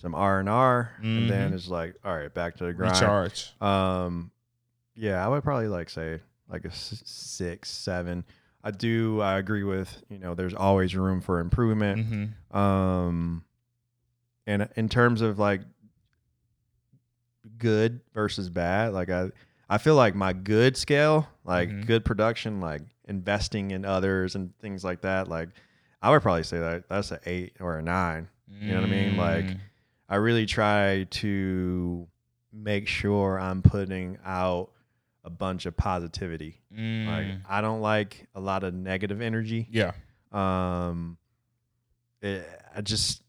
[0.02, 1.56] some R and R, and then Mhm.
[1.56, 2.94] it's like, all right, back to the grind.
[2.94, 3.54] Recharge.
[3.62, 4.32] Um,
[4.96, 8.26] yeah, I would probably like say like a s- six, seven.
[8.64, 9.22] I do.
[9.22, 10.34] I agree with you know.
[10.36, 12.06] There's always room for improvement.
[12.52, 13.44] hmm Um,
[14.48, 15.62] and in terms of like
[17.58, 19.30] good versus bad, like I,
[19.70, 21.86] I feel like my good scale, like Mhm.
[21.88, 25.50] good production, like investing in others and things like that, like
[26.02, 28.28] I would probably say that that's an eight or a nine.
[28.60, 29.16] You know what I mean?
[29.18, 29.60] Like, Mm.
[30.12, 32.08] I really try to
[32.54, 34.70] make sure I'm putting out
[35.24, 36.60] a bunch of positivity.
[36.72, 37.42] Like Mm.
[37.48, 39.68] I don't like a lot of negative energy.
[39.72, 39.92] yeah.
[40.34, 41.18] Um,
[42.22, 42.46] it,
[42.76, 43.24] I just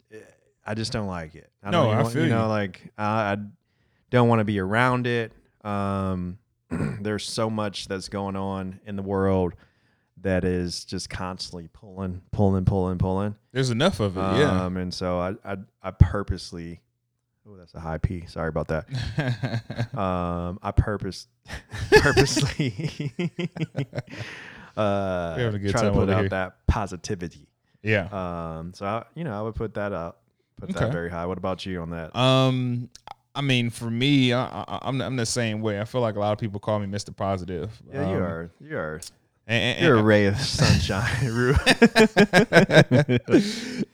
[0.67, 1.51] I just don't like it.
[1.63, 2.49] I No, don't I want- feel you know you.
[2.49, 3.37] like I, I
[4.11, 5.33] don't want to be around it.
[5.65, 6.39] Um,
[7.01, 9.55] there's so much that's going on in the world
[10.23, 13.35] that is just constantly pulling, pulling, pulling, pulling.
[13.53, 14.21] There's enough of it.
[14.21, 14.65] Yeah.
[14.65, 16.81] Um, and so I, I, I purposely,
[17.49, 18.25] oh, that's a high P.
[18.27, 18.87] Sorry about that.
[19.99, 21.27] Um, I purpose,
[21.91, 23.13] purposely,
[24.77, 26.29] uh, We're having a good try to time put out here.
[26.31, 27.47] that positivity.
[27.83, 28.09] yeah.
[28.59, 30.23] Um, so I, you know, I would put that up,
[30.61, 30.81] put Okay.
[30.81, 31.27] that very high.
[31.27, 32.15] What about you on that?
[32.17, 32.89] Um,
[33.35, 35.81] I mean, for me, I, I, I'm I'm the same way.
[35.81, 37.15] I feel like a lot of people call me Mr.
[37.17, 37.71] Positive.
[37.93, 39.01] yeah, you Um, are, you are,
[39.47, 41.11] And, and- you're a ray of sunshine,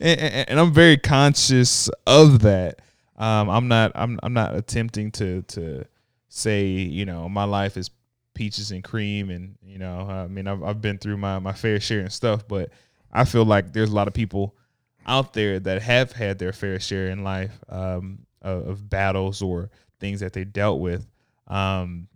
[0.01, 2.81] and, and- I'm very conscious of that.
[3.17, 5.85] Um, I'm not I'm I'm not attempting to to
[6.29, 7.91] say you know my life is
[8.35, 11.81] peaches and cream and you know I mean I've I've been through my my fair
[11.81, 12.71] share and stuff, but
[13.13, 14.55] I feel like there's a lot of people
[15.07, 19.71] out there that have had their fair share in life um, of, of battles or
[19.99, 21.07] things that they dealt with.
[21.49, 22.07] Um,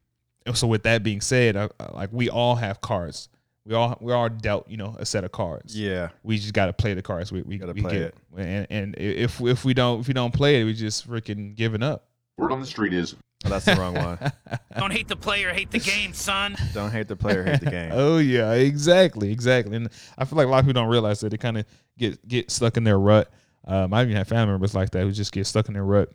[0.47, 3.28] and so with that being said, I, I- like we all have cards.
[3.64, 6.66] We all we all dealt you know a set of cards yeah, we just got
[6.66, 7.30] to play the cards.
[7.30, 10.61] We we Gotta play get, And, and if if we don't if we don't play
[10.61, 12.07] it, we just freaking giving up.
[12.38, 13.14] Word on the street is
[13.45, 14.18] oh, that's the wrong one.
[14.76, 16.57] Don't hate the player, hate the game, son.
[16.74, 17.90] Don't hate the player, hate the game.
[17.95, 19.76] oh yeah, exactly, exactly.
[19.76, 19.88] And
[20.18, 21.64] I feel like a lot of people don't realize that they kind of
[21.99, 23.30] get get stuck in their rut.
[23.64, 26.11] Um, I even have family members like that who just get stuck in their rut,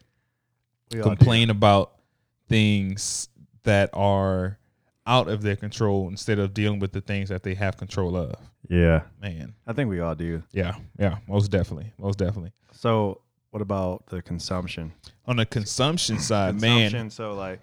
[0.92, 1.94] We complain about
[2.50, 3.30] things
[3.64, 4.58] that are
[5.06, 8.36] out of their control instead of dealing with the things that they have control of.
[8.70, 10.44] Yeah, Man, I think we all do.
[10.52, 12.52] yeah, yeah, most definitely, most definitely.
[12.74, 14.92] So, what about the consumption?
[15.26, 17.10] On the consumption side, man.
[17.10, 17.62] So like,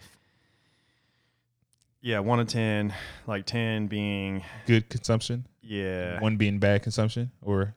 [2.00, 2.94] yeah, one to ten,
[3.26, 5.46] like ten being good consumption.
[5.62, 6.20] yeah.
[6.20, 7.74] one being bad consumption or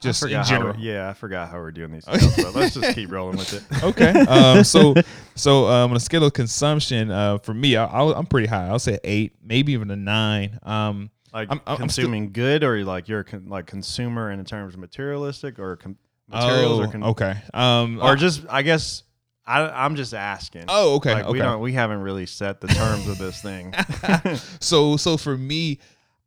[0.00, 0.76] just in forgot how general.
[0.78, 2.04] yeah, I forgot how we're doing these.
[2.08, 3.62] Scales, but let's just keep rolling with it.
[3.82, 4.10] Okay.
[4.10, 4.94] Um, so
[5.34, 8.68] so um, on a scale of consumption, uh, for me, I, I'm pretty high.
[8.68, 10.58] I'll say eight, maybe even a nine.
[10.62, 14.30] Um, like I'm- I'm still- consuming good, or you like you're a con- like consumer
[14.30, 15.96] in terms of materialistic or com-
[16.28, 17.36] materials, oh, or con- okay.
[17.52, 19.02] Um, or just I guess
[19.46, 20.64] I I'm just asking.
[20.68, 21.14] oh, okay.
[21.14, 21.32] Like, okay.
[21.32, 23.74] We don't we haven't really set the terms of this thing.
[24.60, 25.78] so so for me,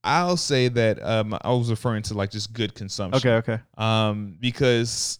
[0.04, 3.30] I'll say that um, I was referring to like just good consumption.
[3.30, 3.64] okay, okay.
[3.78, 5.20] um, because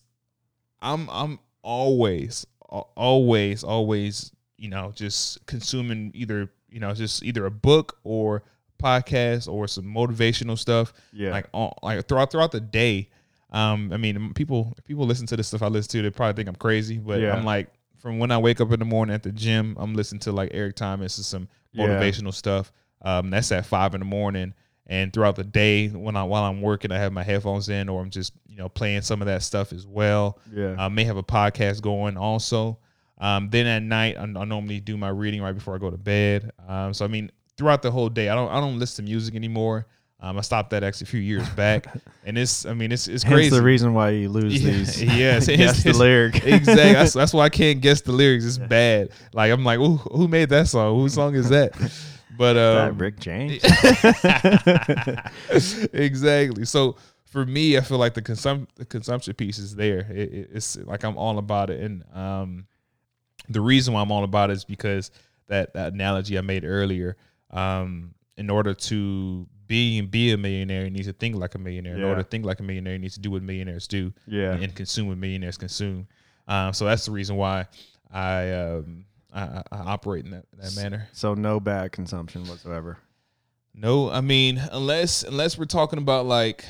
[0.82, 7.52] I'm I'm always always always you know just consuming either you know just either a
[7.52, 8.44] book or
[8.82, 11.32] podcast or some motivational stuff Yeah.
[11.32, 13.10] like all, like throughout throughout the day.
[13.54, 16.48] Um, I mean, people people listen to the stuff I listen to, they probably think
[16.50, 17.36] I'm crazy, but Yeah.
[17.36, 17.68] I'm like
[17.98, 20.50] from when I wake up in the morning at the gym, I'm listening to like
[20.54, 21.86] Eric Thomas and some Yeah.
[21.86, 22.72] motivational stuff.
[23.04, 24.54] Um, that's at five in the morning.
[24.92, 28.02] And throughout the day, when I while I'm working, I have my headphones in, or
[28.02, 30.38] I'm just you know playing some of that stuff as well.
[30.54, 30.76] yeah.
[30.78, 32.78] I may have a podcast going also.
[33.18, 35.98] Um, then at night, I, I normally do my reading right before I go to
[35.98, 36.52] bed.
[36.68, 39.34] Um, so I mean, throughout the whole day, I don't I don't listen to music
[39.36, 39.88] anymore.
[40.24, 41.88] Um, I stopped that actually a few years back,
[42.26, 43.56] and it's I mean it's it's Hence crazy.
[43.56, 45.02] the reason why you lose Yeah, these.
[45.04, 46.36] yes, guess it's- the lyric.
[46.46, 46.94] exactly.
[46.94, 48.44] That's, that's why I can't guess the lyrics.
[48.46, 49.10] It's bad.
[49.34, 51.00] Like I'm like, who made that song?
[51.00, 51.72] Whose song is that?
[52.38, 53.62] But um, Rick James.
[55.94, 56.66] exactly.
[56.66, 60.00] So for me, I feel like the consum the consumption piece is there.
[60.12, 62.68] It, it- it's like I'm all about it, and um,
[63.50, 65.12] the reason why I'm all about it is because
[65.48, 67.18] that, that analogy I made earlier.
[67.52, 71.58] Um, in order to be and be a millionaire, you need to think like a
[71.58, 71.96] millionaire.
[71.96, 74.54] In order to think like a millionaire, you need to do what millionaires do Yeah.
[74.54, 76.08] and consume what millionaires consume.
[76.48, 77.68] Um, so that's the reason why
[78.12, 81.08] I um, I, I I operate in that, that manner.
[81.14, 82.98] So no bad consumption whatsoever.
[83.74, 86.66] No, I mean unless unless we're talking about like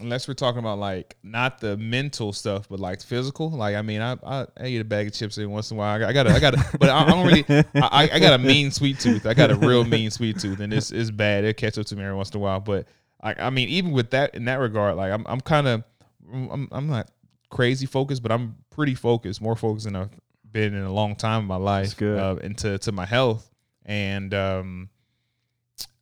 [0.00, 3.50] unless we're talking about like not the mental stuff, but like physical.
[3.50, 5.78] Like I mean, I I, I eat a bag of chips every once in a
[5.78, 5.94] while.
[5.94, 7.44] I got I got a, I got a, but I, I don't really.
[7.74, 9.26] I, I got a mean sweet tooth.
[9.26, 11.44] I got a real mean sweet tooth, and it's it's bad.
[11.44, 12.60] It catch up to me every once in a while.
[12.60, 12.86] But
[13.20, 15.84] I I mean, even with that in that regard, like I'm I'm kind of
[16.32, 17.10] I'm I'm not
[17.50, 20.10] crazy focused, but I'm pretty focused, more focused than I've
[20.52, 21.88] been in a long time in my life.
[22.18, 23.48] Uh, into to my health
[23.84, 24.88] and um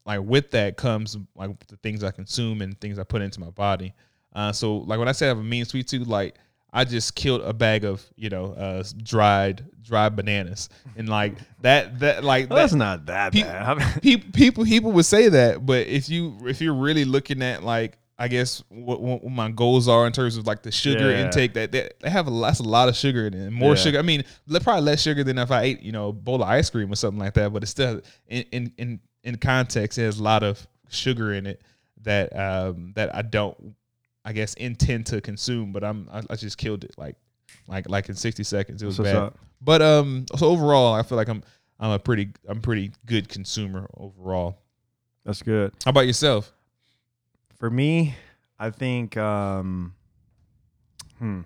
[0.05, 3.51] like with that comes like the things I consume and things I put into my
[3.51, 3.95] body.
[4.35, 6.37] Uh, so like when I say I have a mean sweet tooth, like
[6.73, 11.99] I just killed a bag of you know uh, dried dried bananas and like that
[12.01, 14.01] that like Well, that's not that Pe- bad.
[14.03, 17.99] People people people would say that, but if you if you're really looking at like
[18.21, 21.25] I guess what, what my goals are in terms of like the sugar Yeah.
[21.25, 23.71] intake that they, they have a that's a lot of sugar in it, and more
[23.71, 23.75] Yeah.
[23.83, 23.99] sugar.
[23.99, 24.25] I mean,
[24.63, 26.97] probably less sugar than if I ate you know a bowl of ice cream or
[26.97, 27.51] something like that.
[27.53, 31.47] But it's still in in in, in context, it has a lot of sugar in
[31.47, 31.63] it
[32.03, 33.75] that um that I don't
[34.23, 37.17] I guess intend to consume, but I'm I, I just killed it like
[37.69, 38.83] like like in 60 seconds.
[38.83, 39.33] It was That's bad.
[39.63, 41.43] But um, so overall, I feel like I'm
[41.79, 44.59] I'm a pretty I'm pretty good consumer overall.
[45.25, 45.73] that's good.
[45.87, 46.53] How about yourself?
[47.61, 48.15] For me,
[48.59, 49.95] I think um
[51.19, 51.43] hmm.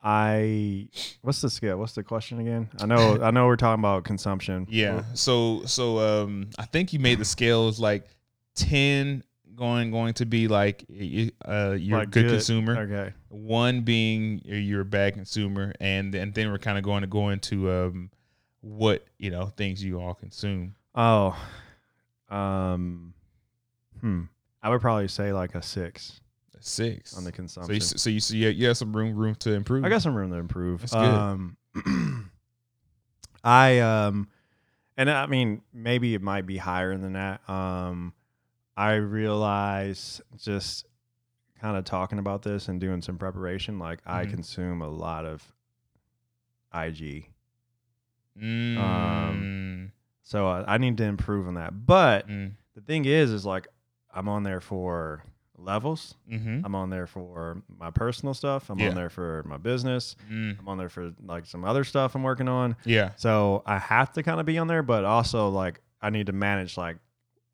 [0.00, 0.88] I
[1.22, 1.76] what's the scale?
[1.78, 2.70] What's the question again?
[2.80, 4.66] I know I know we're talking about consumption.
[4.70, 5.02] Yeah.
[5.14, 8.08] So so um, I think you made the scales like
[8.54, 9.24] ten
[9.56, 10.84] going going to be like
[11.44, 12.30] uh you're Like a good, good.
[12.30, 12.78] consumer.
[12.78, 13.12] Okay.
[13.30, 17.08] One being you're- you're a bad consumer, and and then we're kind of going to
[17.08, 18.10] go into um
[18.60, 20.76] what you know things you all consume.
[20.94, 21.36] Oh.
[22.30, 23.14] Um
[24.00, 24.22] hmm.
[24.68, 26.20] I would probably say like a 6
[26.60, 27.74] Six on the So consumption.
[27.76, 29.84] you, so you so you you have some room room to improve.
[29.84, 30.80] I got some room to improve.
[30.82, 31.02] That's good.
[31.04, 31.56] Um,
[33.44, 34.28] I um,
[34.96, 37.48] and I mean maybe it might be higher than that.
[37.48, 38.12] Um,
[38.76, 40.84] I realize just
[41.60, 44.30] kind of talking about this and doing some preparation, like I Mhm.
[44.30, 45.42] consume a lot of
[46.74, 47.28] IG,
[48.38, 49.90] Mm,
[50.22, 51.86] so I, I need to improve on that.
[51.86, 53.66] But mm, the thing is, is like
[54.18, 55.22] I'm on there for
[55.56, 56.14] levels.
[56.30, 58.68] mhm, I'm on there for my personal stuff.
[58.70, 58.88] I'm Yeah.
[58.90, 60.14] on there for my business.
[60.30, 60.58] mm.
[60.58, 62.76] I'm on there for like some other stuff I'm working on.
[62.84, 63.10] Yeah.
[63.16, 66.32] So I have to kind of be on there, but also like I need to
[66.32, 66.96] manage like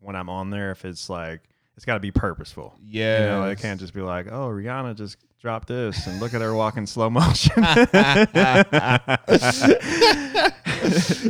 [0.01, 1.41] when I'm on there if it's like
[1.77, 2.75] it's got to be purposeful.
[2.85, 3.21] Yeah.
[3.21, 6.41] You know, it can't just be like, oh, Rihanna just dropped this and look at
[6.41, 7.53] her walk in slow motion.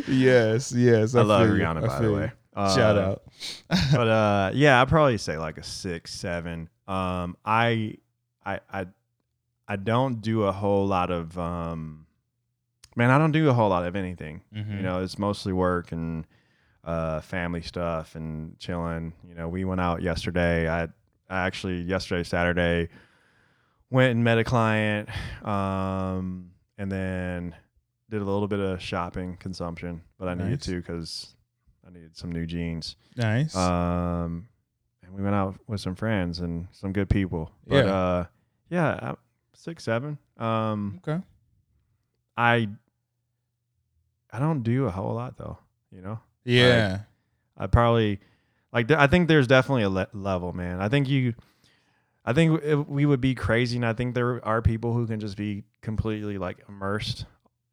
[0.09, 1.15] yes, yes.
[1.15, 1.57] I love feel.
[1.57, 2.33] Rihanna, I by the way.
[2.55, 3.23] Uh, Shout out.
[3.93, 6.69] but uh, yeah, I'd probably say like a six, seven.
[6.87, 7.97] Um, I,
[8.45, 8.87] I, I,
[9.67, 12.07] I don't do a whole lot of um,
[12.97, 13.11] man.
[13.11, 14.43] I don't do a whole lot of anything.
[14.55, 14.77] Mhm.
[14.77, 16.27] You know, it's mostly work and
[16.85, 19.15] uh, family stuff and chilling.
[19.29, 20.69] You know, we went out yesterday.
[20.69, 20.85] I,
[21.31, 22.89] I actually yesterday Saturday
[23.91, 25.09] went and met a client,
[25.47, 27.55] um, and then
[28.11, 31.35] did a little bit of shopping consumption, but I needed to because
[31.87, 32.97] I needed some new jeans.
[33.17, 33.55] Nice.
[33.55, 34.49] Um,
[35.03, 37.51] and we went out with some friends and some good people.
[37.67, 37.93] But Yeah.
[37.95, 38.25] uh,
[38.71, 39.15] yeah, uh,
[39.53, 40.19] six, seven.
[40.39, 41.23] Um, okay.
[42.37, 42.69] I
[44.33, 45.59] I don't do a whole lot though.
[45.93, 47.01] You know, Yeah.
[47.57, 48.19] I probably
[48.73, 48.91] like.
[48.91, 50.81] I think there's definitely a le- level, man.
[50.81, 51.35] I think you.
[52.25, 55.21] I think it, we would be crazy, and I think there are people who can
[55.21, 57.27] just be completely like immersed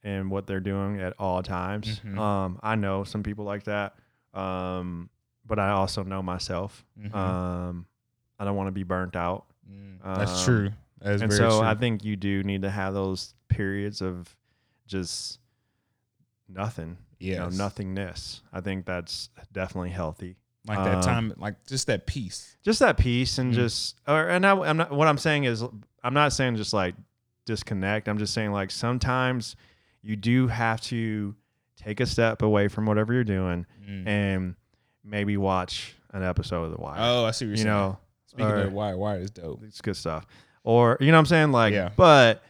[0.03, 1.99] in what they're doing at all times.
[2.05, 2.17] Mhm.
[2.17, 3.95] Um, I know some people like that,
[4.33, 5.09] um,
[5.45, 6.85] but I also know myself.
[6.99, 7.13] Mhm.
[7.13, 7.85] Um,
[8.39, 10.69] I don't want to be burnt out, Mm, That's um, true.
[10.99, 11.67] That's and so true.
[11.67, 14.35] I think you do need to have those periods of
[14.87, 15.39] just
[16.47, 18.41] nothing, you know, nothingness.
[18.51, 20.37] I think that's definitely healthy.
[20.67, 22.55] like that um, time, like just that peace.
[22.63, 23.55] Just that peace and Mm.
[23.55, 24.91] just, or and I, I'm not.
[24.91, 25.63] What I'm saying is,
[26.03, 26.93] I'm not saying just like
[27.45, 28.07] disconnect.
[28.07, 29.55] I'm just saying like sometimes
[30.03, 31.35] you do have to
[31.77, 34.07] take a step away from whatever you're doing Mm.
[34.07, 34.55] and
[35.03, 36.97] maybe watch an episode of The Wire.
[36.99, 37.67] Oh, I see what you're you saying.
[37.67, 37.97] know,
[38.27, 39.63] Speaking or- of Wire, Wire is dope.
[39.63, 40.25] it's good stuff.
[40.63, 41.51] Or you know what I'm saying?
[41.51, 41.89] Like, Yeah.
[41.95, 42.43] but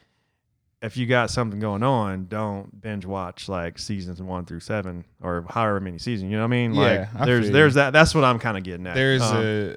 [0.82, 5.46] if you got something going on, don't binge watch like seasons one through seven or
[5.50, 6.30] however many seasons.
[6.30, 6.74] You know what I mean?
[6.74, 8.96] Yeah, like I there's there's that that's what I'm kind of getting at.
[8.96, 9.76] There's Um, a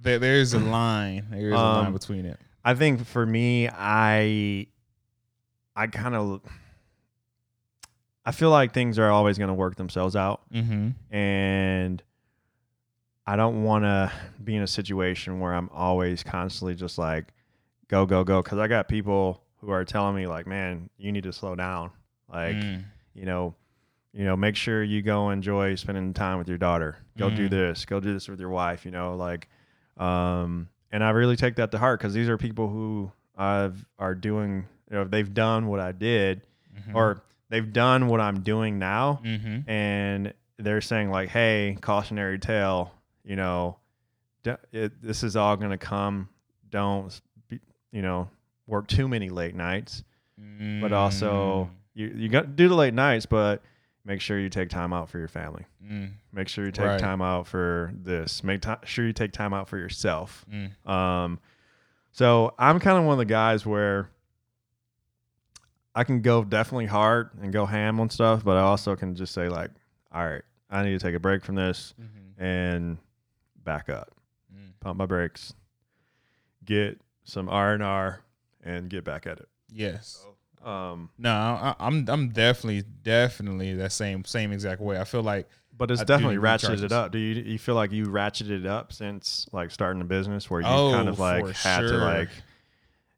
[0.00, 1.26] there, there's a line.
[1.30, 2.40] There's a line Um, between it.
[2.64, 4.66] I think for me, I
[5.76, 6.40] I kind of
[8.24, 11.14] I feel like things are always going to work themselves out, Mm-hmm.
[11.14, 12.02] and
[13.26, 14.10] I don't want to
[14.42, 17.26] be in a situation where I'm always constantly just like
[17.88, 21.24] go go go because I got people who are telling me like, man, you need
[21.24, 21.90] to slow down,
[22.32, 22.84] like Mm.
[23.14, 23.54] you know.
[24.14, 26.96] You know, make sure you go enjoy spending time with your daughter.
[27.18, 27.50] Go do Mhm.
[27.50, 27.84] this.
[27.84, 28.86] Go do this with your wife.
[28.86, 29.48] You know, like,
[29.98, 34.14] um, and I really take that to heart because these are people who I've are
[34.14, 34.64] doing.
[34.90, 36.40] You know, they've done what I did,
[36.88, 36.94] Mhm.
[36.94, 39.68] or they've done what I'm doing now, Mhm.
[39.68, 42.92] and they're saying like, "Hey, cautionary tale.
[43.24, 43.78] You know,
[44.42, 46.28] d- it, this is all going to come.
[46.70, 47.60] Don't, be,
[47.92, 48.28] you know,
[48.66, 50.02] work too many late nights,
[50.80, 51.70] but also Mm.
[51.94, 53.62] you you got to do the late nights, but."
[54.04, 55.66] Make sure you take time out for your family.
[55.84, 56.12] Mm.
[56.32, 56.98] Make sure you take Right.
[56.98, 58.42] time out for this.
[58.42, 60.46] Make ti sure you take time out for yourself.
[60.50, 60.88] Mm.
[60.90, 61.40] Um,
[62.10, 64.08] so I'm kind of one of the guys where
[65.94, 69.32] I can go definitely hard and go ham on stuff, but I also can just
[69.34, 69.70] say like,
[70.12, 72.40] all right, I need to take a break from this Mhm.
[72.42, 72.98] and
[73.64, 74.12] back up,
[74.54, 74.72] Mm.
[74.80, 75.54] pump my brakes,
[76.64, 78.20] get some R and R,
[78.62, 79.48] and get back at it.
[79.70, 80.24] Yes.
[80.62, 84.98] Um, No, I, I'm I'm definitely definitely that same same exact way.
[84.98, 87.12] I feel like but it's I definitely ratcheted it up.
[87.12, 90.60] Do you you feel like you ratcheted it up since like starting a business where
[90.60, 92.30] you Oh, kind of like had to like,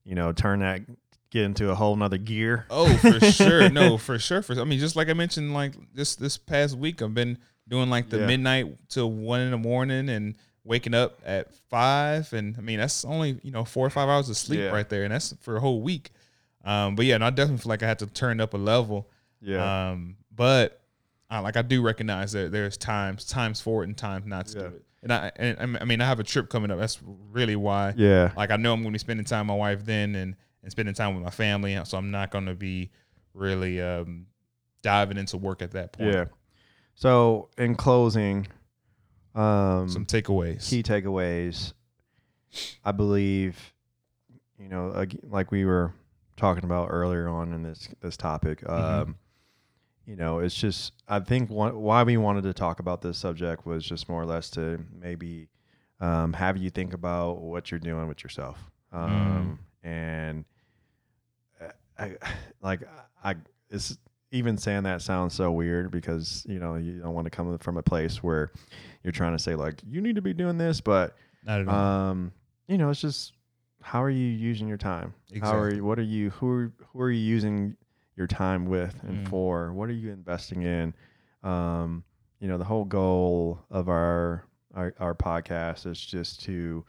[0.05, 0.83] you know, turn that
[1.31, 2.67] get into a whole nother gear?
[2.71, 3.69] Oh, for sure.
[3.71, 4.43] No, for sure.
[4.43, 7.89] For I mean, just like I mentioned, like this this past week, I've been doing
[7.91, 8.27] like the Yeah.
[8.27, 13.05] midnight till one in the morning and waking up at five, and I mean that's
[13.05, 14.71] only you know four or five hours of sleep Yeah.
[14.71, 16.11] right there, and that's for a whole week.
[16.65, 19.09] Um, but yeah, and I definitely feel like I had to turn up a level.
[19.41, 19.91] Yeah.
[19.91, 20.81] Um, but
[21.31, 24.59] uh, like I do recognize that there's times times for it and times not to
[24.59, 24.65] Yeah.
[24.69, 24.85] do it.
[25.03, 26.79] And I and I mean I have a trip coming up.
[26.79, 26.99] That's
[27.31, 28.33] really why yeah.
[28.37, 30.71] like I know I'm going to be spending time with my wife then and and
[30.71, 31.79] spending time with my family.
[31.85, 32.91] So I'm not going to be
[33.35, 34.27] really um,
[34.83, 36.13] diving into work at that point.
[36.13, 36.25] Yeah.
[36.95, 38.47] So in closing,
[39.35, 40.69] um, Some takeaways.
[40.69, 41.73] key takeaways.
[42.85, 43.57] I believe,
[44.59, 45.95] you know, like we were
[46.37, 48.69] talking about earlier on in this this topic.
[48.69, 49.17] Um,
[50.05, 53.65] you know, it's just I think one, why we wanted to talk about this subject
[53.67, 55.49] was just more or less to maybe
[56.01, 58.59] um, have you think about what you're doing with yourself,
[58.93, 60.45] um, and
[61.61, 61.69] uh,
[61.99, 62.17] I,
[62.63, 62.81] like
[63.25, 63.35] I
[63.71, 63.97] it's
[64.33, 67.77] even saying that sounds so weird because you know you don't want to come from
[67.77, 68.53] a place where
[69.03, 71.75] you're trying to say like you need to be doing this, but Not at all.
[71.75, 72.33] um,
[72.69, 73.33] you know, it's just
[73.83, 75.15] how are you using your time?
[75.41, 77.77] How are you, what are you who are, who are you using
[78.17, 79.29] your time with and Mm.
[79.31, 79.73] for?
[79.73, 80.93] What are you investing in?
[81.43, 82.05] Um,
[82.41, 86.85] you know, the whole goal of our our, our podcast is just to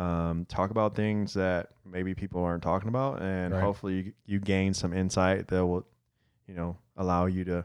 [0.00, 3.62] um, talk about things that maybe people aren't talking about, and Right.
[3.62, 5.86] hopefully you, you gain some insight that will,
[6.46, 7.64] you know, allow you to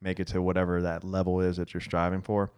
[0.00, 2.50] make it to whatever that level is that you're striving for.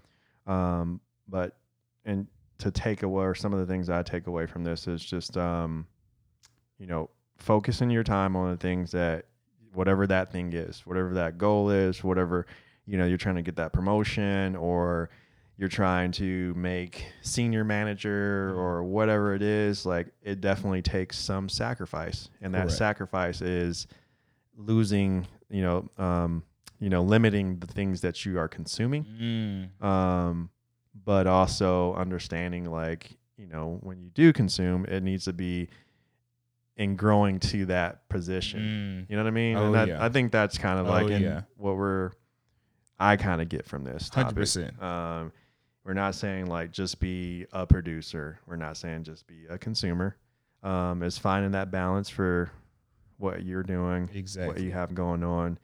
[0.46, 1.56] Um, but
[2.04, 2.26] and
[2.58, 5.36] to take away or some of the things I take away from this is just
[5.36, 5.86] um,
[6.78, 9.26] you know, focusing your time on the things that
[9.72, 12.46] whatever that thing is, whatever that goal is, whatever,
[12.86, 15.10] you know, you're trying to get that promotion or
[15.58, 21.48] you're trying to make senior manager or whatever it is, like it definitely takes some
[21.48, 22.28] sacrifice.
[22.42, 22.72] And that Correct.
[22.78, 23.86] sacrifice is
[24.56, 26.42] losing, you know, um,
[26.78, 29.04] you know, limiting the things that you are consuming
[29.80, 29.82] Mm.
[29.84, 30.50] um,
[31.04, 35.68] but also understanding like you know when you do consume it needs to be
[36.78, 38.60] in growing to that position
[39.06, 39.10] Mm.
[39.10, 40.04] you know what i mean Oh, and that, yeah.
[40.04, 41.42] i think that's kind of Oh, like in yeah.
[41.56, 42.12] what we're
[42.98, 44.36] i kind of get from this topic.
[44.36, 44.82] 100%.
[44.82, 45.32] um,
[45.86, 48.40] we're not saying like just be a producer.
[48.46, 50.16] We're not saying just be a consumer.
[50.64, 52.50] Um, it's finding that balance for
[53.18, 54.48] what you're doing exactly.
[54.48, 55.58] what you have going on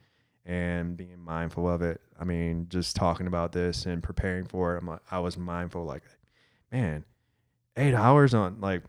[0.45, 1.99] and being mindful of it.
[2.17, 5.83] I mean, just talking about this and preparing for it, I'm like, I was mindful,
[5.83, 6.03] like,
[6.71, 7.03] man,
[7.75, 8.83] eight hours on, like,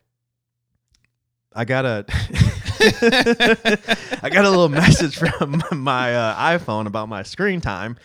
[1.54, 2.04] I got a,
[4.22, 7.96] I got a little message from my uh, iPhone about my screen time,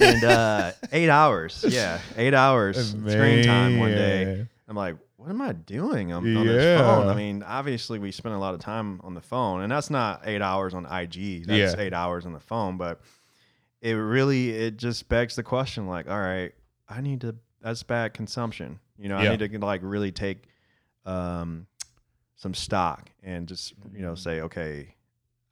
[0.00, 4.46] and uh, eight hours, yeah, eight hours screen time one day.
[4.68, 7.08] I'm like, what am I doing on, on this phone?
[7.08, 10.22] I mean, obviously we spend a lot of time on the phone, and that's not
[10.24, 11.46] eight hours on IG.
[11.46, 11.80] That's Yeah.
[11.80, 12.76] eight hours on the phone.
[12.76, 13.00] But
[13.80, 16.52] it really it just begs the question, like, all right,
[16.88, 17.36] I need to.
[17.60, 18.78] That's bad consumption.
[18.98, 19.32] You know, Yeah.
[19.32, 20.44] I need to like really take
[21.04, 21.66] um,
[22.36, 24.94] some stock and just you know say, okay,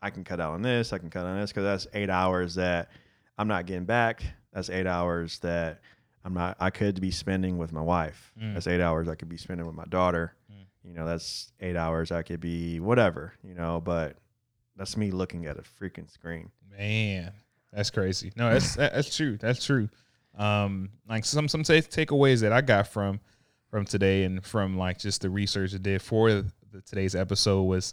[0.00, 0.92] I can cut out on this.
[0.92, 2.90] I can cut on this because that's eight hours that
[3.36, 4.22] I'm not getting back.
[4.52, 5.80] That's eight hours that
[6.24, 6.56] I'm not.
[6.60, 8.32] I could be spending with my wife.
[8.40, 8.54] Mm.
[8.54, 10.34] That's eight hours I could be spending with my daughter.
[10.52, 10.88] Mm.
[10.88, 13.32] You know, that's eight hours I could be whatever.
[13.42, 14.18] You know, but
[14.76, 16.50] that's me looking at a freaking screen.
[16.76, 17.32] Man,
[17.72, 18.32] that's crazy.
[18.36, 19.38] No, that's that's true.
[19.38, 19.88] That's true.
[20.36, 23.20] Um, like some some take takeaways that I got from
[23.70, 27.92] from today and from like just the research I did for the, today's episode was,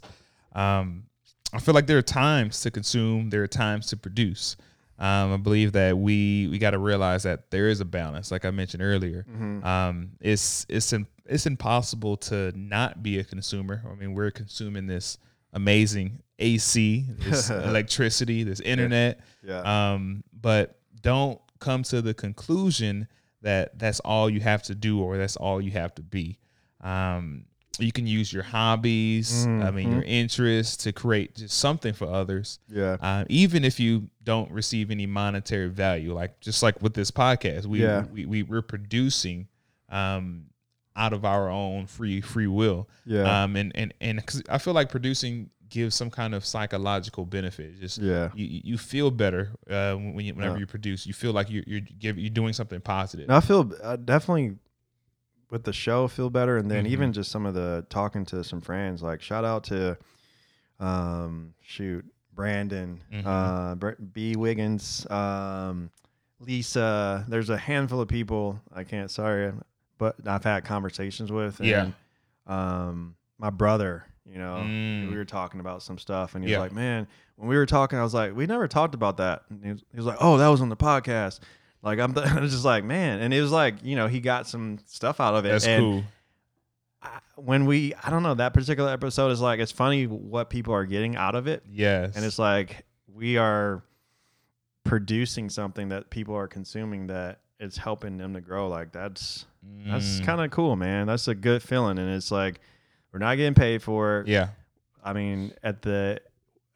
[0.54, 1.04] um,
[1.52, 4.56] I feel like there are times to consume, there are times to produce.
[4.98, 8.44] Um, I believe that we we got to realize that there is a balance, like
[8.44, 9.26] I mentioned earlier.
[9.64, 13.82] Um, it's it's in, it's impossible to not be a consumer.
[13.90, 15.18] I mean, we're consuming this
[15.54, 19.20] amazing AC, this electricity, this internet.
[19.42, 19.92] Yeah.
[19.92, 23.08] Um, but don't come to the conclusion
[23.40, 26.38] that that's all you have to do or that's all you have to be.
[26.80, 27.46] Um,
[27.78, 32.58] you can use your hobbies, I mean, your interests to create just something for others.
[32.68, 32.96] yeah.
[33.00, 37.66] Uh, even if you don't receive any monetary value, like just like with this podcast,
[37.66, 38.04] we Yeah.
[38.12, 39.48] we, we we're producing
[39.88, 40.46] um,
[40.96, 42.88] out of our own free free will.
[43.06, 43.42] Yeah.
[43.44, 47.80] Um, and and and cause I feel like producing gives some kind of psychological benefit.
[47.80, 48.30] Just Yeah.
[48.34, 50.60] you you feel better uh, when you, whenever Yeah.
[50.60, 51.06] you produce.
[51.06, 53.28] You feel like you're you're give, you're doing something positive.
[53.28, 54.56] No, I feel uh, definitely
[55.52, 56.88] with the show feel better, and then Mhm.
[56.88, 59.02] even just some of the talking to some friends.
[59.02, 59.96] Like shout out to,
[60.80, 63.26] um, shoot Brandon, Mhm.
[63.26, 65.90] uh, B Wiggins, um,
[66.40, 67.24] Lisa.
[67.28, 69.52] There's a handful of people I can't sorry,
[69.98, 71.60] but I've had conversations with.
[71.60, 71.90] And, Yeah.
[72.46, 74.04] Um, my brother.
[74.24, 75.10] You know, Mm.
[75.10, 76.60] we were talking about some stuff, and he Yeah.
[76.60, 79.62] like, "Man, when we were talking, I was like, we never talked about that." And
[79.64, 81.40] he was, he was like, "Oh, that was on the podcast."
[81.82, 84.46] Like I'm, I was just like, man, and it was like, you know, he got
[84.46, 85.50] some stuff out of it.
[85.50, 86.02] That's and cool.
[87.02, 90.74] I- when we, I don't know, that particular episode is like, it's funny what people
[90.74, 92.14] are getting out of it, Yes.
[92.14, 93.82] and it's like we are
[94.84, 98.68] producing something that people are consuming that it's helping them to grow.
[98.68, 99.46] Like that's
[99.86, 100.24] that's Mm.
[100.24, 101.06] kind of cool, man.
[101.06, 102.60] That's a good feeling, and it's like
[103.12, 104.28] we're not getting paid for it.
[104.28, 104.48] yeah.
[105.04, 106.20] I mean, at the,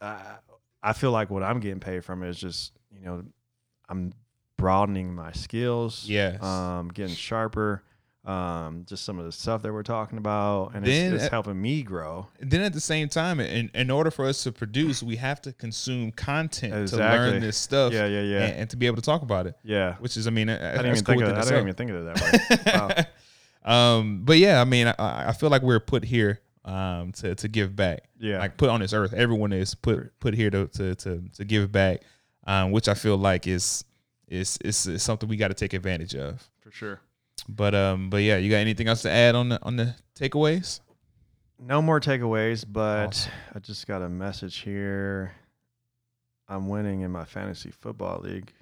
[0.01, 0.37] uh,
[0.83, 3.25] I feel like what I'm getting paid from is just, you know,
[3.89, 4.13] I'm
[4.57, 6.05] broadening my skills.
[6.09, 6.43] Yes.
[6.43, 7.83] Um, getting sharper.
[8.25, 11.63] Um, just some of the stuff that we're talking about, and Then it's, it's helping
[11.63, 12.27] me grow.
[12.41, 15.53] then at the same time, in, in order for us to produce, we have to
[15.53, 17.93] consume content to learn this stuff.
[17.93, 18.41] Yeah, yeah, yeah.
[18.47, 19.95] And, and to be able to talk about it, Yeah.
[20.01, 21.91] which is, I mean, I that's didn't even cool think of I didn't even think
[21.93, 23.07] of it that way.
[23.65, 23.97] Wow.
[23.99, 24.95] um, but yeah, I mean, I,
[25.29, 28.09] I feel like we're put here um, to to give back.
[28.19, 28.39] Yeah.
[28.41, 29.13] like put on this earth.
[29.13, 32.03] Everyone is put put here to to to, to give back,
[32.45, 33.85] um, which I feel like is
[34.29, 36.49] is is, is something we got to take advantage of.
[36.61, 37.01] For sure.
[37.49, 40.81] But um, but yeah, you got anything else to add on the on the takeaways?
[41.59, 43.33] No more takeaways, but Awesome.
[43.55, 45.33] I just got a message here.
[46.49, 48.53] I'm winning in my fantasy football league.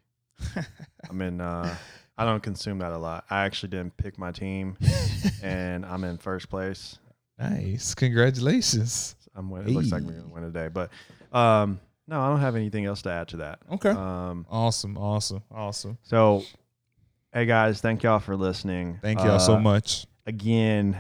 [1.11, 1.41] I'm in.
[1.41, 1.75] Uh,
[2.17, 3.25] I don't consume that a lot.
[3.29, 4.77] I actually didn't pick my team,
[5.43, 6.99] and I'm in first place.
[7.39, 9.17] Nice, congratulations.
[9.35, 10.91] I'm win- It looks like we're gonna win today, but
[11.37, 13.61] um, no, I don't have anything else to add to that.
[13.73, 15.99] Okay, Um, awesome, awesome, awesome.
[16.03, 16.43] so,
[17.33, 18.99] hey guys, thank y'all for listening.
[19.03, 19.65] Thank y'all so Uh, much.
[19.65, 20.07] much.
[20.27, 20.97] Again,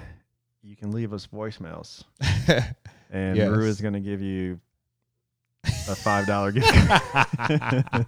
[0.63, 2.05] you can leave us voicemails,
[3.11, 3.49] and Yes.
[3.51, 4.61] Rue is gonna give you
[5.65, 6.67] a five dollar gift.
[6.73, 8.07] card.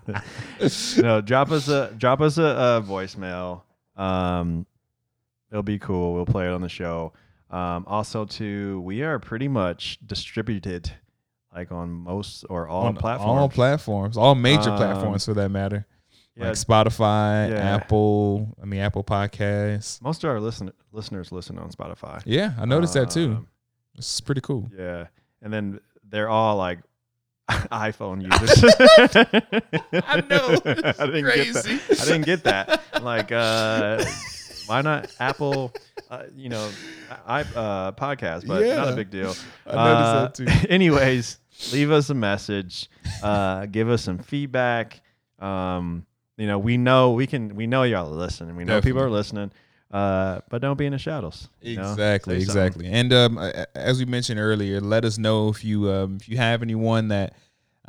[0.99, 3.63] no, drop us a drop us a, a voicemail.
[3.97, 4.67] Um,
[5.51, 6.15] it'll be cool.
[6.15, 7.13] We'll play it on the show.
[7.51, 10.93] Um, also, too, we are pretty much distributed,
[11.57, 13.39] like on most or all on platforms.
[13.41, 15.87] all platforms, all major Um, platforms for that matter,
[16.37, 17.77] yeah, like Spotify, Yeah.
[17.77, 18.55] Apple.
[18.63, 20.01] I mean, Apple Podcasts.
[20.03, 22.21] most of our listen listeners listen on Spotify.
[22.27, 23.33] Yeah, I noticed that too.
[23.33, 23.47] Um,
[23.97, 24.69] It's pretty cool.
[24.77, 25.07] Yeah,
[25.43, 26.81] and then they're all like
[27.49, 28.65] iPhone users.
[29.93, 30.59] I know.
[30.99, 32.01] I didn't get that.
[32.01, 32.83] I didn't get that.
[33.03, 34.05] Like, uh,
[34.67, 35.73] why not Apple?
[36.11, 36.69] Uh, you know,
[37.27, 39.35] I uh, podcast, but not a big deal.
[39.67, 40.69] I noticed Uh, that too.
[40.69, 41.39] anyways,
[41.73, 42.89] leave us a message.
[43.23, 45.01] Uh, give us some feedback.
[45.39, 47.55] Um, you know, we know we can.
[47.55, 48.57] We know y'all are listening.
[48.57, 49.53] We know people are listening.
[49.91, 51.49] Uh, but don't be in the shadows.
[51.63, 51.91] you know?
[51.93, 52.87] Exactly, exactly.
[52.87, 53.39] And um,
[53.75, 57.35] as we mentioned earlier, let us know if you um, if you have anyone that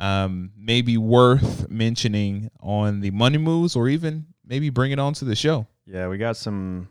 [0.00, 5.12] um, may be worth mentioning on the money moves, or even maybe bring it on
[5.14, 5.66] to the show.
[5.86, 6.88] Yeah, we got some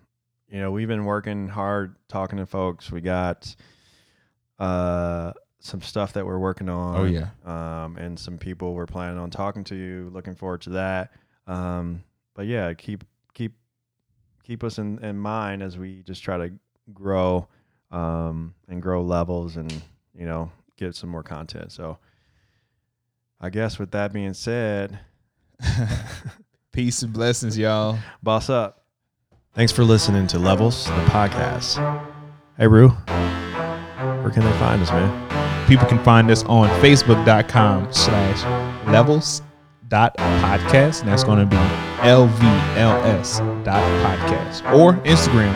[0.49, 2.91] you know, we've been working hard talking to folks.
[2.91, 3.53] We got
[4.59, 6.95] uh, some stuff that we're working on.
[6.97, 7.29] Oh yeah.
[7.45, 10.09] um, and some people we're planning on talking to you.
[10.13, 11.11] Looking forward to that.
[11.47, 12.03] Um,
[12.35, 13.03] but yeah, keep
[13.33, 13.53] keep
[14.43, 16.53] keep us in, in mind as we just try to
[16.93, 17.47] grow
[17.91, 19.71] um, and grow levels and
[20.15, 21.71] you know get some more content.
[21.71, 21.97] So
[23.41, 24.99] I guess with that being said,
[26.71, 27.97] Peace and blessings, y'all.
[28.21, 28.83] boss up.
[29.53, 31.77] Thanks for listening to Levels, the podcast.
[32.57, 35.26] Hey, Rue, where can they find us, man?
[35.67, 39.41] People can find us on Facebook.com slash levels
[39.89, 41.01] dot podcast.
[41.01, 41.57] And that's going to be
[42.03, 44.73] LVLS dot podcast.
[44.73, 45.53] Or Instagram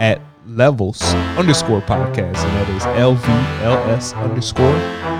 [0.00, 1.00] at levels
[1.36, 2.36] underscore podcast.
[2.38, 4.78] And that is LVLS underscore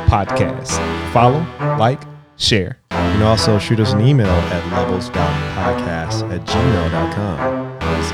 [0.09, 0.79] podcast.
[1.12, 1.41] Follow,
[1.79, 2.03] like,
[2.37, 2.79] share.
[2.91, 7.79] You can also shoot us an email at levels.podcast at gmail.com.
[7.99, 8.12] It's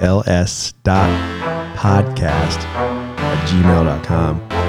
[0.00, 4.59] lvls dot podcast at gmail.com.